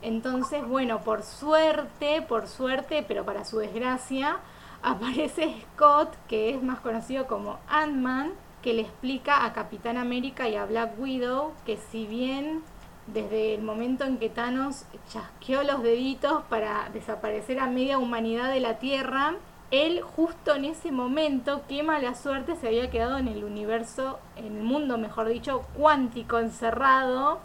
Entonces, 0.00 0.66
bueno, 0.66 1.00
por 1.02 1.22
suerte, 1.22 2.22
por 2.22 2.48
suerte, 2.48 3.04
pero 3.06 3.26
para 3.26 3.44
su 3.44 3.58
desgracia, 3.58 4.38
aparece 4.82 5.54
Scott, 5.74 6.16
que 6.28 6.48
es 6.48 6.62
más 6.62 6.80
conocido 6.80 7.26
como 7.26 7.58
Ant-Man, 7.68 8.32
que 8.62 8.72
le 8.72 8.80
explica 8.80 9.44
a 9.44 9.52
Capitán 9.52 9.98
América 9.98 10.48
y 10.48 10.56
a 10.56 10.64
Black 10.64 10.98
Widow 10.98 11.52
que 11.66 11.76
si 11.76 12.06
bien 12.06 12.62
desde 13.08 13.56
el 13.56 13.60
momento 13.60 14.04
en 14.04 14.16
que 14.16 14.30
Thanos 14.30 14.86
chasqueó 15.10 15.62
los 15.62 15.82
deditos 15.82 16.42
para 16.48 16.88
desaparecer 16.94 17.60
a 17.60 17.66
media 17.66 17.98
humanidad 17.98 18.50
de 18.50 18.60
la 18.60 18.78
Tierra, 18.78 19.34
él 19.72 20.02
justo 20.02 20.54
en 20.54 20.66
ese 20.66 20.92
momento, 20.92 21.62
qué 21.66 21.82
mala 21.82 22.14
suerte, 22.14 22.56
se 22.56 22.68
había 22.68 22.90
quedado 22.90 23.16
en 23.16 23.26
el 23.26 23.42
universo, 23.42 24.18
en 24.36 24.58
el 24.58 24.62
mundo, 24.62 24.98
mejor 24.98 25.28
dicho, 25.28 25.64
cuántico, 25.74 26.38
encerrado, 26.38 27.40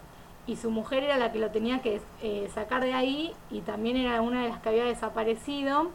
y 0.46 0.56
su 0.56 0.70
mujer 0.70 1.04
era 1.04 1.16
la 1.16 1.32
que 1.32 1.38
lo 1.38 1.50
tenía 1.50 1.80
que 1.80 2.02
eh, 2.22 2.50
sacar 2.54 2.84
de 2.84 2.92
ahí, 2.92 3.34
y 3.50 3.62
también 3.62 3.96
era 3.96 4.20
una 4.20 4.42
de 4.42 4.50
las 4.50 4.60
que 4.60 4.68
había 4.68 4.84
desaparecido. 4.84 5.90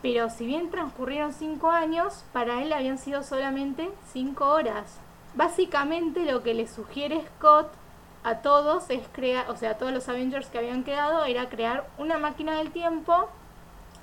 Pero 0.00 0.30
si 0.30 0.46
bien 0.46 0.70
transcurrieron 0.70 1.32
cinco 1.32 1.70
años, 1.70 2.24
para 2.32 2.62
él 2.62 2.72
habían 2.72 2.98
sido 2.98 3.24
solamente 3.24 3.90
cinco 4.12 4.46
horas. 4.46 4.96
Básicamente 5.34 6.24
lo 6.30 6.44
que 6.44 6.54
le 6.54 6.68
sugiere 6.68 7.24
Scott 7.36 7.68
a 8.22 8.36
todos 8.36 8.90
es 8.90 9.02
crear, 9.10 9.50
o 9.50 9.56
sea, 9.56 9.72
a 9.72 9.78
todos 9.78 9.92
los 9.92 10.08
Avengers 10.08 10.46
que 10.46 10.58
habían 10.58 10.84
quedado, 10.84 11.24
era 11.24 11.48
crear 11.48 11.88
una 11.98 12.16
máquina 12.18 12.58
del 12.58 12.70
tiempo 12.70 13.28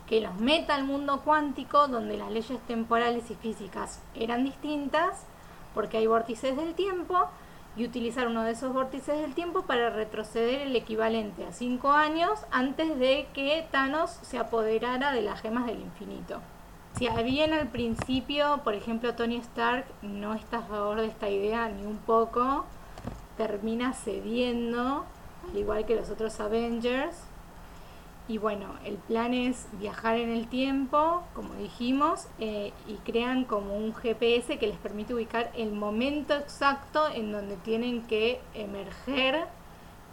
que 0.08 0.22
los 0.22 0.36
meta 0.40 0.76
al 0.76 0.84
mundo 0.84 1.22
cuántico 1.24 1.88
donde 1.88 2.18
las 2.18 2.32
leyes 2.32 2.60
temporales 2.68 3.30
y 3.32 3.36
físicas 3.36 4.02
eran 4.14 4.44
distintas, 4.44 5.26
porque 5.74 5.98
hay 5.98 6.08
vórtices 6.08 6.56
del 6.56 6.74
tiempo, 6.74 7.28
y 7.78 7.86
utilizar 7.86 8.28
uno 8.28 8.44
de 8.44 8.52
esos 8.52 8.74
vórtices 8.74 9.20
del 9.20 9.34
tiempo 9.34 9.64
para 9.64 9.90
retroceder 9.90 10.62
el 10.62 10.76
equivalente 10.76 11.46
a 11.46 11.52
cinco 11.52 11.92
años 11.92 12.40
antes 12.52 12.98
de 12.98 13.28
que 13.34 13.68
Thanos 13.72 14.12
se 14.22 14.38
apoderara 14.38 15.12
de 15.12 15.22
las 15.22 15.42
gemas 15.42 15.66
del 15.66 15.82
infinito. 15.82 16.40
Si 16.98 17.10
bien 17.24 17.52
al 17.52 17.68
principio, 17.68 18.62
por 18.64 18.74
ejemplo, 18.74 19.16
Tony 19.16 19.36
Stark 19.38 19.86
no 20.02 20.34
está 20.34 20.60
a 20.60 20.62
favor 20.62 21.02
de 21.02 21.08
esta 21.08 21.30
idea 21.30 21.68
ni 21.68 21.86
un 21.86 21.98
poco, 21.98 22.64
termina 23.36 23.92
cediendo, 23.92 25.04
al 25.50 25.58
igual 25.58 25.86
que 25.86 25.98
los 25.98 26.10
otros 26.10 26.40
Avengers, 26.40 27.18
y 28.28 28.40
bueno, 28.40 28.74
el 28.84 28.96
plan 28.96 29.36
es 29.36 29.68
viajar 29.74 30.18
en 30.18 30.32
el 30.32 30.48
tiempo, 30.48 31.24
como 31.36 31.54
dijimos, 31.56 32.28
eh, 32.40 32.74
y 32.88 32.96
crean 33.10 33.46
como 33.46 33.76
un 33.76 33.94
GPS 33.94 34.58
que 34.58 34.66
les 34.66 34.78
permite 34.78 35.14
ubicar 35.14 35.52
el 35.56 35.72
momento 35.72 36.34
exacto 36.36 37.08
en 37.14 37.32
donde 37.32 37.56
tienen 37.58 38.02
que 38.08 38.42
emerger. 38.56 39.46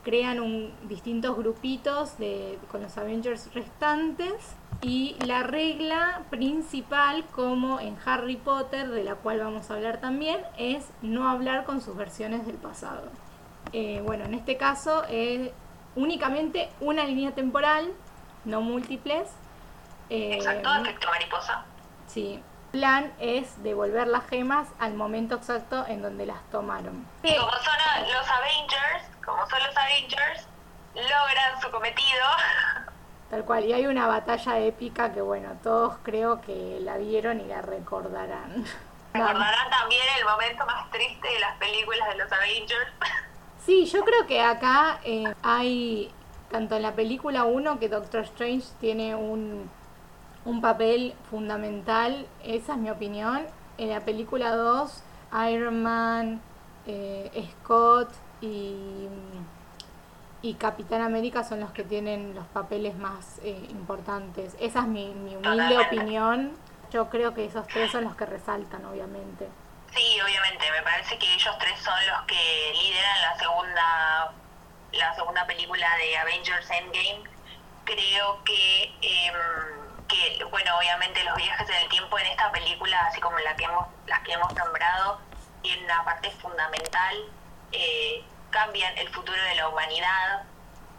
Crean 0.04 0.72
distintos 0.88 1.36
grupitos 1.38 2.18
de, 2.18 2.58
con 2.70 2.82
los 2.82 2.98
Avengers 2.98 3.48
restantes. 3.54 4.56
Y 4.82 5.16
la 5.24 5.44
regla 5.44 6.22
principal, 6.28 7.24
como 7.34 7.80
en 7.80 7.96
Harry 8.04 8.36
Potter, 8.36 8.90
de 8.90 9.04
la 9.04 9.14
cual 9.14 9.38
vamos 9.38 9.70
a 9.70 9.74
hablar 9.74 10.00
también, 10.00 10.40
es 10.58 10.90
no 11.00 11.28
hablar 11.28 11.64
con 11.64 11.80
sus 11.80 11.96
versiones 11.96 12.44
del 12.46 12.56
pasado. 12.56 13.04
Eh, 13.72 14.02
bueno, 14.04 14.24
en 14.24 14.34
este 14.34 14.56
caso 14.56 15.04
es 15.08 15.50
únicamente 15.96 16.70
una 16.80 17.04
línea 17.04 17.32
temporal, 17.32 17.92
no 18.44 18.60
múltiples. 18.60 19.28
Eh, 20.10 20.34
exacto, 20.34 20.74
efecto 20.74 21.08
mariposa. 21.08 21.64
Sí. 22.06 22.42
El 22.72 22.80
plan 22.80 23.12
es 23.18 23.62
devolver 23.62 24.06
las 24.06 24.26
gemas 24.28 24.66
al 24.78 24.94
momento 24.94 25.34
exacto 25.34 25.84
en 25.86 26.00
donde 26.00 26.24
las 26.24 26.42
tomaron. 26.50 27.06
Como 27.22 27.50
son 27.50 27.76
los 28.12 28.30
Avengers, 28.30 29.04
como 29.24 29.46
son 29.46 29.58
los 29.62 29.76
Avengers, 29.76 30.46
logran 30.94 31.60
su 31.60 31.70
cometido. 31.70 32.26
Tal 33.30 33.44
cual, 33.44 33.64
y 33.64 33.72
hay 33.72 33.86
una 33.86 34.06
batalla 34.06 34.58
épica 34.58 35.12
que 35.12 35.22
bueno, 35.22 35.58
todos 35.62 35.96
creo 36.02 36.42
que 36.42 36.78
la 36.80 36.98
vieron 36.98 37.40
y 37.40 37.44
la 37.44 37.62
recordarán. 37.62 38.64
Recordarán 39.14 39.70
también 39.70 40.02
el 40.18 40.24
momento 40.24 40.66
más 40.66 40.90
triste 40.90 41.28
de 41.28 41.40
las 41.40 41.56
películas 41.56 42.08
de 42.08 42.16
los 42.16 42.32
Avengers. 42.32 42.92
Sí, 43.64 43.84
yo 43.84 44.04
creo 44.04 44.26
que 44.26 44.40
acá 44.40 45.00
eh, 45.04 45.32
hay, 45.42 46.10
tanto 46.50 46.76
en 46.76 46.82
la 46.82 46.94
película 46.94 47.44
1 47.44 47.78
que 47.78 47.88
Doctor 47.88 48.22
Strange 48.22 48.66
tiene 48.80 49.14
un, 49.14 49.70
un 50.44 50.60
papel 50.60 51.14
fundamental, 51.30 52.26
esa 52.44 52.72
es 52.72 52.78
mi 52.78 52.90
opinión. 52.90 53.42
En 53.78 53.90
la 53.90 54.00
película 54.00 54.56
2, 54.56 55.02
Iron 55.50 55.82
Man, 55.82 56.40
eh, 56.86 57.48
Scott 57.60 58.10
y, 58.40 59.06
y 60.42 60.54
Capitán 60.54 61.00
América 61.00 61.44
son 61.44 61.60
los 61.60 61.70
que 61.70 61.84
tienen 61.84 62.34
los 62.34 62.46
papeles 62.46 62.96
más 62.98 63.38
eh, 63.44 63.64
importantes. 63.70 64.56
Esa 64.58 64.80
es 64.80 64.88
mi, 64.88 65.14
mi 65.14 65.36
humilde 65.36 65.78
opinión. 65.78 66.50
Yo 66.90 67.08
creo 67.08 67.32
que 67.32 67.44
esos 67.44 67.66
tres 67.68 67.92
son 67.92 68.04
los 68.04 68.16
que 68.16 68.26
resaltan, 68.26 68.84
obviamente. 68.84 69.46
Sí, 69.94 70.20
obviamente, 70.20 70.70
me 70.70 70.82
parece 70.82 71.18
que 71.18 71.34
ellos 71.34 71.56
tres 71.58 71.78
son 71.80 72.06
los 72.06 72.22
que 72.22 72.72
lideran 72.74 73.20
la 73.22 73.38
segunda 73.38 74.32
la 74.92 75.14
segunda 75.14 75.46
película 75.46 75.96
de 75.96 76.16
Avengers 76.18 76.70
Endgame. 76.70 77.24
Creo 77.84 78.42
que 78.44 78.84
em, 79.02 79.34
que 80.08 80.44
bueno, 80.44 80.76
obviamente 80.78 81.24
los 81.24 81.36
viajes 81.36 81.68
en 81.68 81.76
el 81.76 81.88
tiempo 81.88 82.18
en 82.18 82.26
esta 82.26 82.50
película, 82.52 83.06
así 83.06 83.20
como 83.20 83.38
la 83.38 83.56
que 83.56 83.64
hemos 83.64 83.86
las 84.06 84.20
que 84.20 84.32
hemos 84.32 84.54
nombrado, 84.54 85.20
tienen 85.62 85.84
una 85.84 86.04
parte 86.04 86.30
fundamental, 86.32 87.16
eh, 87.72 88.24
cambian 88.50 88.96
el 88.98 89.08
futuro 89.10 89.40
de 89.42 89.54
la 89.56 89.68
humanidad 89.68 90.42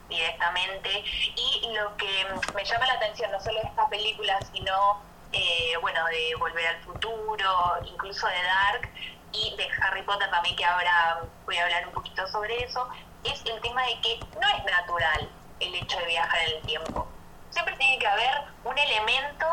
directamente 0.10 1.04
y 1.36 1.74
lo 1.74 1.96
que 1.98 2.26
me 2.54 2.66
llama 2.66 2.86
la 2.88 2.94
atención 2.94 3.32
no 3.32 3.40
solo 3.40 3.60
de 3.62 3.68
esta 3.68 3.88
película, 3.90 4.40
sino 4.52 5.02
eh, 5.34 5.74
bueno, 5.82 6.06
de 6.06 6.36
Volver 6.40 6.68
al 6.68 6.82
Futuro, 6.84 7.50
incluso 7.86 8.28
de 8.28 8.44
Dark 8.44 8.90
y 9.32 9.56
de 9.58 9.68
Harry 9.82 10.04
Potter 10.04 10.30
también, 10.30 10.56
que 10.56 10.66
ahora 10.66 11.22
voy 11.46 11.58
a 11.58 11.64
hablar 11.64 11.88
un 11.88 11.94
poquito 11.94 12.26
sobre 12.28 12.64
eso, 12.64 12.88
es 13.24 13.44
el 13.46 13.60
tema 13.62 13.84
de 13.84 14.00
que 14.02 14.20
no 14.40 14.48
es 14.48 14.64
natural 14.66 15.30
el 15.60 15.76
hecho 15.76 15.98
de 16.00 16.06
viajar 16.06 16.40
en 16.48 16.58
el 16.58 16.62
tiempo. 16.64 17.08
Siempre 17.50 17.76
tiene 17.78 17.98
que 18.00 18.08
haber 18.08 18.44
un 18.64 18.78
elemento 18.78 19.48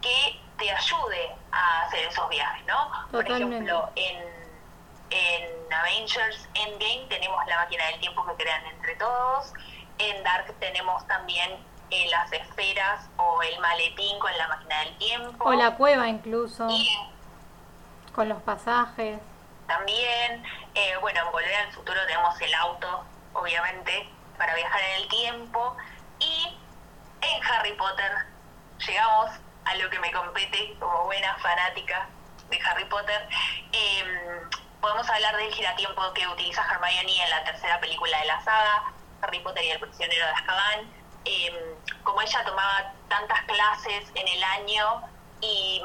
que 0.00 0.40
te 0.58 0.70
ayude 0.70 1.34
a 1.52 1.82
hacer 1.82 2.06
esos 2.06 2.28
viajes, 2.28 2.66
¿no? 2.66 2.90
Por 3.10 3.24
ejemplo, 3.30 3.90
en, 3.96 4.18
en 5.10 5.72
Avengers 5.72 6.48
Endgame 6.54 7.06
tenemos 7.08 7.46
la 7.46 7.58
máquina 7.58 7.86
del 7.86 8.00
tiempo 8.00 8.26
que 8.26 8.42
crean 8.42 8.66
entre 8.66 8.96
todos. 8.96 9.52
En 9.98 10.22
Dark 10.24 10.52
tenemos 10.58 11.06
también 11.06 11.64
eh, 11.92 12.06
las 12.10 12.32
esferas 12.32 13.06
o 13.18 13.42
el 13.42 13.60
maletín 13.60 14.18
con 14.18 14.34
la 14.38 14.48
máquina 14.48 14.78
del 14.80 14.96
tiempo. 14.96 15.44
O 15.44 15.52
la 15.52 15.76
cueva 15.76 16.08
incluso. 16.08 16.66
Y 16.70 16.88
con 18.14 18.30
los 18.30 18.40
pasajes. 18.42 19.20
También, 19.66 20.42
eh, 20.74 20.96
bueno, 21.02 21.20
en 21.20 21.32
Volver 21.32 21.54
al 21.54 21.72
Futuro 21.72 22.00
tenemos 22.06 22.40
el 22.40 22.54
auto, 22.54 23.04
obviamente, 23.34 24.08
para 24.38 24.54
viajar 24.54 24.80
en 24.80 25.02
el 25.02 25.08
tiempo. 25.08 25.76
Y 26.18 26.58
en 27.20 27.44
Harry 27.44 27.74
Potter 27.74 28.10
llegamos 28.86 29.30
a 29.66 29.74
lo 29.74 29.90
que 29.90 30.00
me 30.00 30.10
compete 30.12 30.74
como 30.80 31.04
buena 31.04 31.36
fanática 31.36 32.08
de 32.48 32.58
Harry 32.60 32.86
Potter. 32.86 33.28
Em, 33.72 34.50
podemos 34.80 35.08
hablar 35.10 35.36
del 35.36 35.52
giratiempo 35.52 36.10
que 36.14 36.26
utiliza 36.26 36.64
Hermione 36.70 37.22
en 37.22 37.30
la 37.30 37.44
tercera 37.44 37.78
película 37.80 38.18
de 38.18 38.24
la 38.24 38.42
saga, 38.42 38.94
Harry 39.20 39.40
Potter 39.40 39.62
y 39.62 39.70
el 39.72 39.80
prisionero 39.80 40.24
de 40.24 40.32
Azkaban. 40.32 41.01
Em, 41.24 41.54
como 42.02 42.20
ella 42.20 42.44
tomaba 42.44 42.92
tantas 43.08 43.40
clases 43.42 44.10
en 44.14 44.28
el 44.28 44.42
año 44.42 45.02
y, 45.40 45.82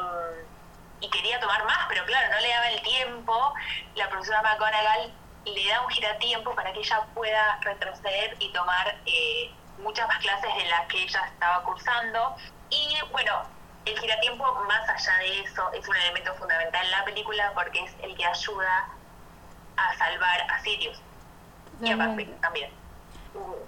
y, 1.02 1.10
quería 1.10 1.40
tomar 1.40 1.64
más, 1.66 1.86
pero 1.90 2.06
claro, 2.06 2.34
no 2.34 2.40
le 2.40 2.50
daba 2.50 2.70
el 2.70 2.82
tiempo, 2.82 3.54
la 3.96 4.10
profesora 4.10 4.42
McGonagall 4.42 5.14
le 5.46 5.70
da 5.70 5.82
un 5.82 5.90
giratiempo 5.90 6.54
para 6.56 6.74
que 6.74 6.80
ella 6.80 7.06
pueda 7.14 7.60
retroceder 7.62 8.36
y 8.40 8.52
tomar 8.52 8.96
eh, 9.06 9.52
muchas 9.80 10.08
más 10.08 10.18
clases 10.20 10.54
de 10.56 10.66
las 10.66 10.88
que 10.88 11.04
ella 11.04 11.22
estaba 11.32 11.64
cursando. 11.64 12.36
Y 12.70 12.98
bueno, 13.12 13.44
el 13.86 13.98
giratiempo, 14.00 14.44
más 14.68 14.90
allá 14.90 15.18
de 15.20 15.40
eso, 15.42 15.72
es 15.74 15.88
un 15.88 15.96
elemento 15.96 16.34
fundamental 16.36 16.86
en 16.86 16.92
la 16.92 17.06
película 17.06 17.52
porque 17.54 17.84
es 17.84 17.96
el 18.02 18.16
que 18.16 18.26
ayuda 18.26 18.90
a 19.78 19.98
salvar 19.98 20.52
a 20.52 20.60
Sirius. 20.62 21.00
Y 21.82 21.92
a 21.92 21.96
Buffy 21.96 22.26
también. 22.42 22.72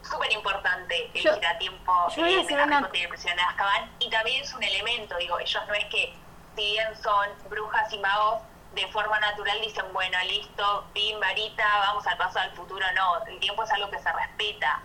Súper 0.02 0.32
importante 0.32 1.12
el 1.14 1.22
yo 1.24 1.32
voy 1.34 2.36
a 2.36 2.42
hacer 2.42 2.60
una... 2.62 2.82
de 2.82 3.00
de 3.00 3.42
Azkaban. 3.42 3.92
Y 4.00 4.10
también 4.10 4.42
es 4.42 4.54
un 4.54 4.64
elemento, 4.64 5.18
digo, 5.18 5.40
ellos 5.40 5.64
no 5.68 5.74
es 5.74 5.86
que, 5.86 6.16
si 6.56 6.72
bien 6.72 6.96
son 7.02 7.28
brujas 7.50 7.92
y 7.92 8.00
magos, 8.00 8.42
de 8.74 8.88
forma 8.88 9.20
natural 9.20 9.60
dicen, 9.62 9.86
bueno, 9.94 10.18
listo, 10.26 10.86
pin, 10.94 11.20
varita, 11.20 11.66
vamos 11.80 12.06
al 12.08 12.18
paso 12.18 12.40
al 12.40 12.52
futuro. 12.52 12.86
No, 12.96 13.26
el 13.26 13.40
tiempo 13.40 13.64
es 13.64 13.72
algo 13.72 13.90
que 13.90 14.00
se 14.00 14.12
respeta. 14.12 14.82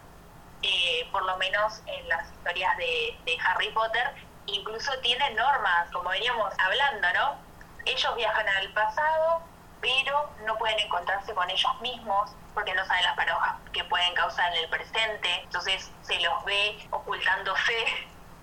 Eh, 0.62 1.08
por 1.12 1.22
lo 1.24 1.36
menos 1.36 1.82
en 1.86 2.08
las 2.08 2.30
historias 2.32 2.76
de, 2.78 3.18
de 3.26 3.38
Harry 3.46 3.70
Potter, 3.72 4.14
incluso 4.46 4.92
tiene 5.00 5.30
normas, 5.32 5.90
como 5.92 6.08
veníamos 6.08 6.54
hablando, 6.58 7.06
¿no? 7.12 7.36
Ellos 7.84 8.16
viajan 8.16 8.48
al 8.48 8.72
pasado, 8.72 9.42
pero 9.82 10.30
no 10.46 10.56
pueden 10.56 10.78
encontrarse 10.80 11.34
con 11.34 11.50
ellos 11.50 11.80
mismos 11.82 12.30
porque 12.54 12.74
no 12.74 12.84
saben 12.86 13.04
las 13.04 13.16
paradojas 13.16 13.56
que 13.72 13.84
pueden 13.84 14.14
causar 14.14 14.52
en 14.54 14.64
el 14.64 14.70
presente, 14.70 15.28
entonces 15.42 15.90
se 16.02 16.20
los 16.20 16.44
ve 16.44 16.78
ocultándose 16.90 17.74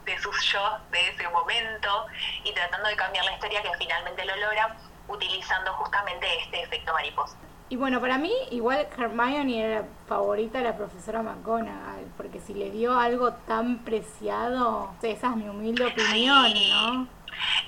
de 0.06 0.18
sus 0.20 0.44
yo 0.52 0.78
de 0.92 1.10
ese 1.10 1.28
momento 1.30 2.06
y 2.44 2.54
tratando 2.54 2.90
de 2.90 2.96
cambiar 2.96 3.26
la 3.26 3.34
historia 3.34 3.62
que 3.62 3.72
finalmente 3.78 4.26
lo 4.26 4.36
logran 4.36 4.76
utilizando 5.08 5.74
justamente 5.74 6.28
este 6.44 6.64
efecto 6.64 6.94
mariposa. 6.94 7.38
Y 7.70 7.78
bueno, 7.78 8.02
para 8.02 8.18
mí 8.18 8.34
igual 8.52 8.86
Hermione 8.98 9.64
era 9.64 9.82
la 9.82 9.88
favorita 10.06 10.58
de 10.58 10.66
la 10.66 10.76
profesora 10.76 11.22
McGonagall, 11.22 12.06
porque 12.18 12.42
si 12.42 12.54
le 12.54 12.70
dio 12.70 13.00
algo 13.00 13.32
tan 13.32 13.80
preciado, 13.86 14.94
esa 15.02 15.30
es 15.30 15.36
mi 15.38 15.48
humilde 15.48 15.86
opinión, 15.86 16.54
¿no? 16.70 17.08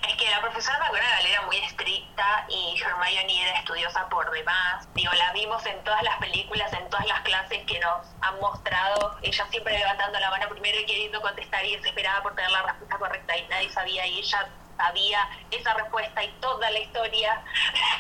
Es 0.08 0.16
que 0.16 0.30
la 0.30 0.42
profesora 0.42 0.78
McGonagall 0.80 1.26
era 1.26 1.42
muy 1.44 1.58
estricta 1.58 2.46
y 2.50 2.80
Hermione 2.82 3.42
era 3.50 3.60
estudiosa 3.60 4.08
por 4.10 4.30
demás. 4.32 4.88
Digo, 4.94 5.12
la 5.14 5.32
vimos 5.34 5.66
en 5.66 5.84
todas 5.84 6.04
las 6.04 6.18
películas, 6.18 6.72
en 6.74 6.90
todas 6.90 7.06
las 7.08 7.22
clases 7.22 7.66
que 7.66 7.80
nos 7.80 8.08
han 8.22 8.40
mostrado. 8.40 9.18
Ella 9.22 9.46
siempre 9.50 9.78
levantando 9.78 10.20
la 10.20 10.30
mano 10.30 10.48
primero 10.50 10.80
y 10.80 10.86
queriendo 10.86 11.22
contestar 11.22 11.66
y 11.66 11.76
desesperada 11.78 12.22
por 12.22 12.36
tener 12.36 12.52
la 12.52 12.62
respuesta 12.64 12.98
correcta 12.98 13.38
y 13.38 13.48
nadie 13.48 13.70
sabía 13.72 14.06
y 14.08 14.20
ella 14.20 14.48
sabía 14.78 15.30
esa 15.52 15.74
respuesta 15.76 16.24
y 16.24 16.30
toda 16.42 16.70
la 16.72 16.80
historia. 16.80 17.42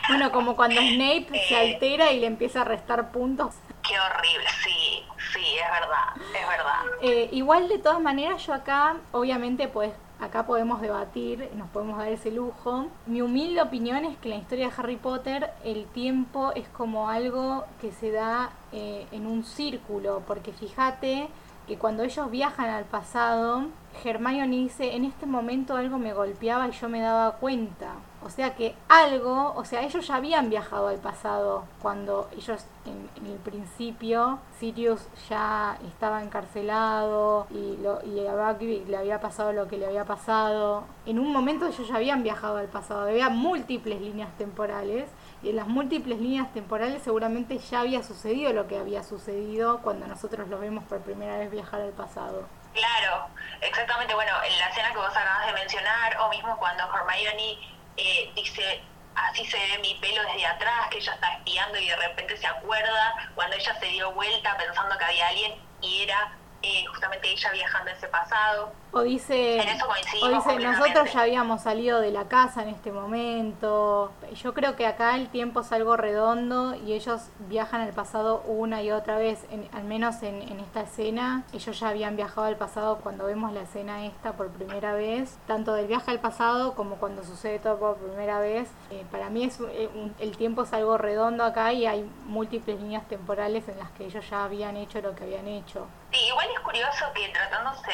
Bueno, 0.10 0.32
como 0.32 0.56
cuando 0.56 0.82
Snape 0.82 1.28
se 1.48 1.54
Eh, 1.56 1.74
altera 1.74 2.12
y 2.12 2.20
le 2.20 2.28
empieza 2.28 2.62
a 2.62 2.64
restar 2.66 3.12
puntos. 3.12 3.56
Qué 3.84 4.00
horrible, 4.00 4.48
sí, 4.64 5.06
sí, 5.34 5.58
es 5.58 5.70
verdad, 5.72 6.16
es 6.40 6.48
verdad. 6.48 6.80
Eh, 7.02 7.30
igual 7.34 7.68
de 7.68 7.80
todas 7.80 8.00
maneras 8.00 8.46
yo 8.46 8.54
acá, 8.54 8.96
obviamente 9.12 9.68
pues 9.68 9.92
acá 10.24 10.46
podemos 10.46 10.82
debatir, 10.82 11.50
nos 11.56 11.70
podemos 11.70 11.98
dar 11.98 12.08
ese 12.08 12.32
lujo. 12.32 12.88
Mi 13.06 13.22
humilde 13.22 13.62
opinión 13.62 14.06
es 14.06 14.18
que 14.18 14.30
en 14.30 14.36
la 14.36 14.42
historia 14.42 14.68
de 14.68 14.74
Harry 14.78 14.96
Potter 14.96 15.52
el 15.64 15.86
tiempo 15.86 16.52
es 16.56 16.68
como 16.70 17.10
algo 17.10 17.66
que 17.82 17.92
se 17.92 18.12
da 18.12 18.52
eh, 18.72 19.06
en 19.12 19.28
un 19.28 19.44
círculo, 19.44 20.24
porque 20.26 20.54
fíjate 20.54 21.30
que 21.68 21.78
cuando 21.78 22.04
ellos 22.04 22.30
viajan 22.32 22.70
al 22.70 22.86
pasado, 22.86 23.66
Hermione 24.04 24.56
dice, 24.56 24.96
en 24.96 25.06
este 25.06 25.26
momento 25.26 25.76
algo 25.76 25.98
me 25.98 26.14
golpeaba 26.14 26.68
y 26.68 26.72
yo 26.72 26.90
me 26.90 27.02
daba 27.02 27.38
cuenta. 27.38 27.96
O 28.26 28.30
sea 28.30 28.56
que 28.56 28.76
algo, 28.88 29.54
o 29.56 29.66
sea, 29.66 29.82
ellos 29.82 30.08
ya 30.08 30.16
habían 30.16 30.50
viajado 30.50 30.88
al 30.88 30.98
pasado 30.98 31.66
cuando 31.82 32.30
ellos 32.36 32.66
en, 32.86 33.10
el 33.26 33.38
principio, 33.40 34.40
Sirius 34.60 35.02
ya 35.30 35.78
estaba 35.88 36.22
encarcelado 36.22 37.48
y, 37.50 37.78
lo, 37.78 38.04
y 38.04 38.26
a 38.26 38.34
Buckbeak 38.34 38.88
le 38.88 38.98
había 38.98 39.20
pasado 39.20 39.52
lo 39.54 39.68
que 39.68 39.78
le 39.78 39.86
había 39.86 40.06
pasado. 40.06 40.86
En 41.06 41.20
un 41.20 41.32
momento 41.32 41.68
ellos 41.68 41.88
ya 41.88 41.96
habían 41.96 42.24
viajado 42.24 42.58
al 42.58 42.68
pasado, 42.68 43.02
había 43.08 43.30
múltiples 43.30 44.00
líneas 44.02 44.30
temporales 44.38 45.10
y 45.42 45.50
en 45.50 45.58
las 45.58 45.68
múltiples 45.68 46.20
líneas 46.20 46.52
temporales 46.54 47.04
seguramente 47.04 47.58
ya 47.58 47.82
había 47.82 48.04
sucedido 48.04 48.54
lo 48.54 48.68
que 48.68 48.78
había 48.78 49.04
sucedido 49.04 49.80
cuando 49.82 50.08
nosotros 50.08 50.48
lo 50.48 50.60
vemos 50.60 50.84
por 50.86 51.00
primera 51.02 51.38
vez 51.38 51.52
viajar 51.52 51.82
al 51.82 51.92
pasado. 51.92 52.48
Claro, 52.74 53.28
exactamente. 53.62 54.16
Bueno, 54.16 54.32
en 54.44 54.60
la 54.60 54.70
escena 54.70 54.92
que 54.92 54.98
vos 54.98 55.10
acabas 55.10 55.46
de 55.46 55.54
mencionar, 55.54 56.18
o 56.22 56.30
mismo 56.30 56.58
cuando 56.58 56.84
Hermione 56.84 57.60
eh, 57.98 58.32
dice, 58.36 58.82
así 59.16 59.46
se 59.46 59.58
ve 59.58 59.78
mi 59.80 59.96
pelo 59.96 60.22
desde 60.24 60.46
atrás, 60.46 60.88
que 60.90 60.98
ella 60.98 61.14
está 61.14 61.34
espiando 61.34 61.78
y 61.78 61.88
de 61.88 61.96
repente 61.96 62.38
se 62.38 62.48
acuerda 62.48 63.32
cuando 63.36 63.56
ella 63.56 63.80
se 63.80 63.86
dio 63.88 64.12
vuelta 64.12 64.58
pensando 64.58 64.98
que 64.98 65.06
había 65.06 65.28
alguien 65.28 65.56
y 65.82 66.04
era 66.04 66.32
eh, 66.64 66.86
justamente 66.88 67.30
ella 67.32 67.52
viajando 67.52 67.92
a 67.92 67.94
ese 67.94 68.08
pasado. 68.08 68.72
O 68.96 69.02
dice, 69.02 69.58
En 69.60 69.68
eso 69.70 69.86
coincidimos 69.88 70.46
o 70.46 70.50
dice 70.52 70.64
nosotros 70.64 71.12
ya 71.14 71.22
habíamos 71.22 71.62
salido 71.62 72.00
de 72.00 72.12
la 72.12 72.28
casa 72.28 72.62
en 72.64 72.70
este 72.70 72.92
momento. 72.92 74.12
Yo 74.36 74.54
creo 74.54 74.76
que 74.76 74.86
acá 74.88 75.16
el 75.16 75.30
tiempo 75.30 75.62
es 75.62 75.72
algo 75.72 75.98
redondo 75.98 76.76
y 76.76 76.94
ellos 76.94 77.22
viajan 77.50 77.82
al 77.82 77.92
pasado 77.94 78.42
una 78.48 78.82
y 78.82 78.92
otra 78.92 79.18
vez, 79.18 79.46
en- 79.52 79.68
al 79.74 79.84
menos 79.84 80.22
en, 80.24 80.42
en 80.44 80.60
esta 80.60 80.82
escena. 80.82 81.44
Ellos 81.54 81.80
ya 81.80 81.90
habían 81.90 82.16
viajado 82.16 82.48
al 82.48 82.56
pasado 82.56 82.98
cuando 83.00 83.26
vemos 83.26 83.52
la 83.52 83.62
escena 83.62 84.06
esta 84.06 84.34
por 84.34 84.50
primera 84.50 84.94
vez, 84.94 85.38
tanto 85.48 85.74
del 85.74 85.88
viaje 85.88 86.12
al 86.12 86.20
pasado 86.20 86.76
como 86.76 86.96
cuando 86.98 87.24
sucede 87.24 87.60
todo 87.60 87.78
por 87.78 87.98
primera 87.98 88.40
vez. 88.40 88.70
Eh, 88.92 89.04
para 89.12 89.30
mí 89.30 89.44
es, 89.44 89.60
eh, 89.60 89.90
un- 89.96 90.14
el 90.20 90.38
tiempo 90.38 90.64
es 90.64 90.72
algo 90.74 90.98
redondo 90.98 91.44
acá 91.44 91.74
y 91.74 91.86
hay 91.88 92.10
múltiples 92.28 92.80
líneas 92.80 93.08
temporales 93.08 93.68
en 93.68 93.80
las 93.80 93.90
que 93.92 94.06
ellos 94.06 94.30
ya 94.30 94.44
habían 94.46 94.78
hecho 94.78 95.02
lo 95.02 95.16
que 95.16 95.24
habían 95.24 95.48
hecho. 95.48 95.88
Sí, 96.14 96.28
igual 96.28 96.48
es 96.52 96.60
curioso 96.60 97.12
que 97.16 97.28
tratándose 97.30 97.92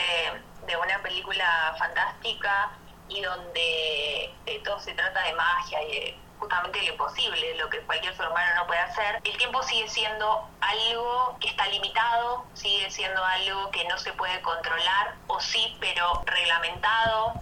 de 0.68 0.76
una 0.76 1.02
película 1.02 1.74
fantástica 1.80 2.70
y 3.08 3.22
donde 3.22 4.26
eh, 4.46 4.62
todo 4.66 4.78
se 4.82 4.94
trata 4.94 5.24
de 5.24 5.34
magia 5.34 5.82
y 5.84 5.88
de 5.88 6.18
justamente 6.38 6.82
lo 6.82 6.92
imposible, 6.92 7.56
lo 7.56 7.70
que 7.70 7.80
cualquier 7.82 8.14
ser 8.18 8.28
humano 8.28 8.56
no 8.56 8.68
puede 8.68 8.82
hacer, 8.82 9.22
el 9.24 9.38
tiempo 9.38 9.64
sigue 9.64 9.88
siendo 9.88 10.50
algo 10.60 11.38
que 11.40 11.48
está 11.48 11.66
limitado, 11.68 12.46
sigue 12.56 12.92
siendo 12.92 13.24
algo 13.24 13.72
que 13.72 13.86
no 13.86 13.98
se 13.98 14.12
puede 14.14 14.42
controlar, 14.42 15.16
o 15.28 15.40
sí, 15.40 15.78
pero 15.80 16.22
reglamentado. 16.26 17.34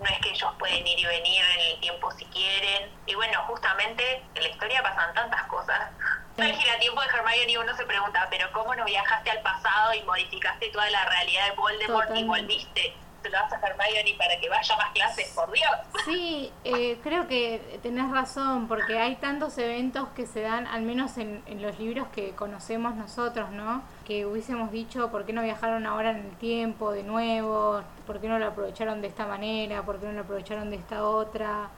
No 0.00 0.06
es 0.06 0.18
que 0.20 0.30
ellos 0.30 0.52
pueden 0.58 0.86
ir 0.86 0.98
y 0.98 1.06
venir 1.06 1.42
en 1.54 1.60
el 1.74 1.80
tiempo 1.80 2.10
si 2.12 2.24
quieren. 2.26 2.90
Y 3.06 3.14
bueno, 3.14 3.40
justamente 3.46 4.22
en 4.34 4.42
la 4.42 4.48
historia 4.48 4.82
pasan 4.82 5.14
tantas 5.14 5.42
cosas. 5.44 5.90
El 6.36 6.54
giratiempo 6.54 7.00
de 7.00 7.06
Hermione 7.06 7.58
uno 7.58 7.74
se 7.74 7.86
pregunta, 7.86 8.26
pero 8.28 8.52
¿cómo 8.52 8.74
no 8.74 8.84
viajaste 8.84 9.30
al 9.30 9.40
pasado 9.40 9.94
y 9.94 10.02
modificaste 10.02 10.68
toda 10.68 10.88
la 10.90 11.04
realidad 11.06 11.48
de 11.48 11.56
Voldemort 11.56 12.04
y 12.04 12.08
Totalmente. 12.08 12.26
volviste? 12.26 12.94
Se 13.22 13.30
lo 13.30 13.38
das 13.38 13.52
a 13.54 13.56
Hermione 13.66 14.14
para 14.18 14.38
que 14.38 14.48
vaya 14.50 14.74
a 14.74 14.76
más 14.76 14.90
clases, 14.92 15.32
por 15.34 15.50
Dios. 15.50 15.70
Sí, 16.04 16.52
eh, 16.62 17.00
creo 17.02 17.26
que 17.26 17.80
tenés 17.82 18.08
razón, 18.12 18.68
porque 18.68 18.98
hay 19.00 19.16
tantos 19.16 19.58
eventos 19.58 20.08
que 20.10 20.26
se 20.26 20.42
dan, 20.42 20.66
al 20.68 20.82
menos 20.82 21.16
en, 21.18 21.42
en 21.46 21.62
los 21.62 21.78
libros 21.80 22.06
que 22.14 22.32
conocemos 22.36 22.94
nosotros, 22.94 23.50
¿no? 23.50 23.82
Que 24.06 24.24
hubiésemos 24.24 24.70
dicho, 24.70 25.10
¿por 25.10 25.24
qué 25.24 25.32
no 25.32 25.42
viajaron 25.42 25.84
ahora 25.84 26.12
en 26.12 26.18
el 26.18 26.30
tiempo 26.36 26.92
de 26.92 27.02
nuevo? 27.02 27.80
¿Por 28.06 28.20
qué 28.20 28.28
no 28.28 28.38
lo 28.38 28.46
aprovecharon 28.46 29.00
de 29.02 29.08
esta 29.08 29.26
manera? 29.26 29.82
¿Por 29.82 29.98
qué 29.98 30.06
no 30.06 30.12
lo 30.12 30.20
aprovecharon 30.20 30.70
de 30.70 30.76
esta 30.76 31.04
otra? 31.08 31.70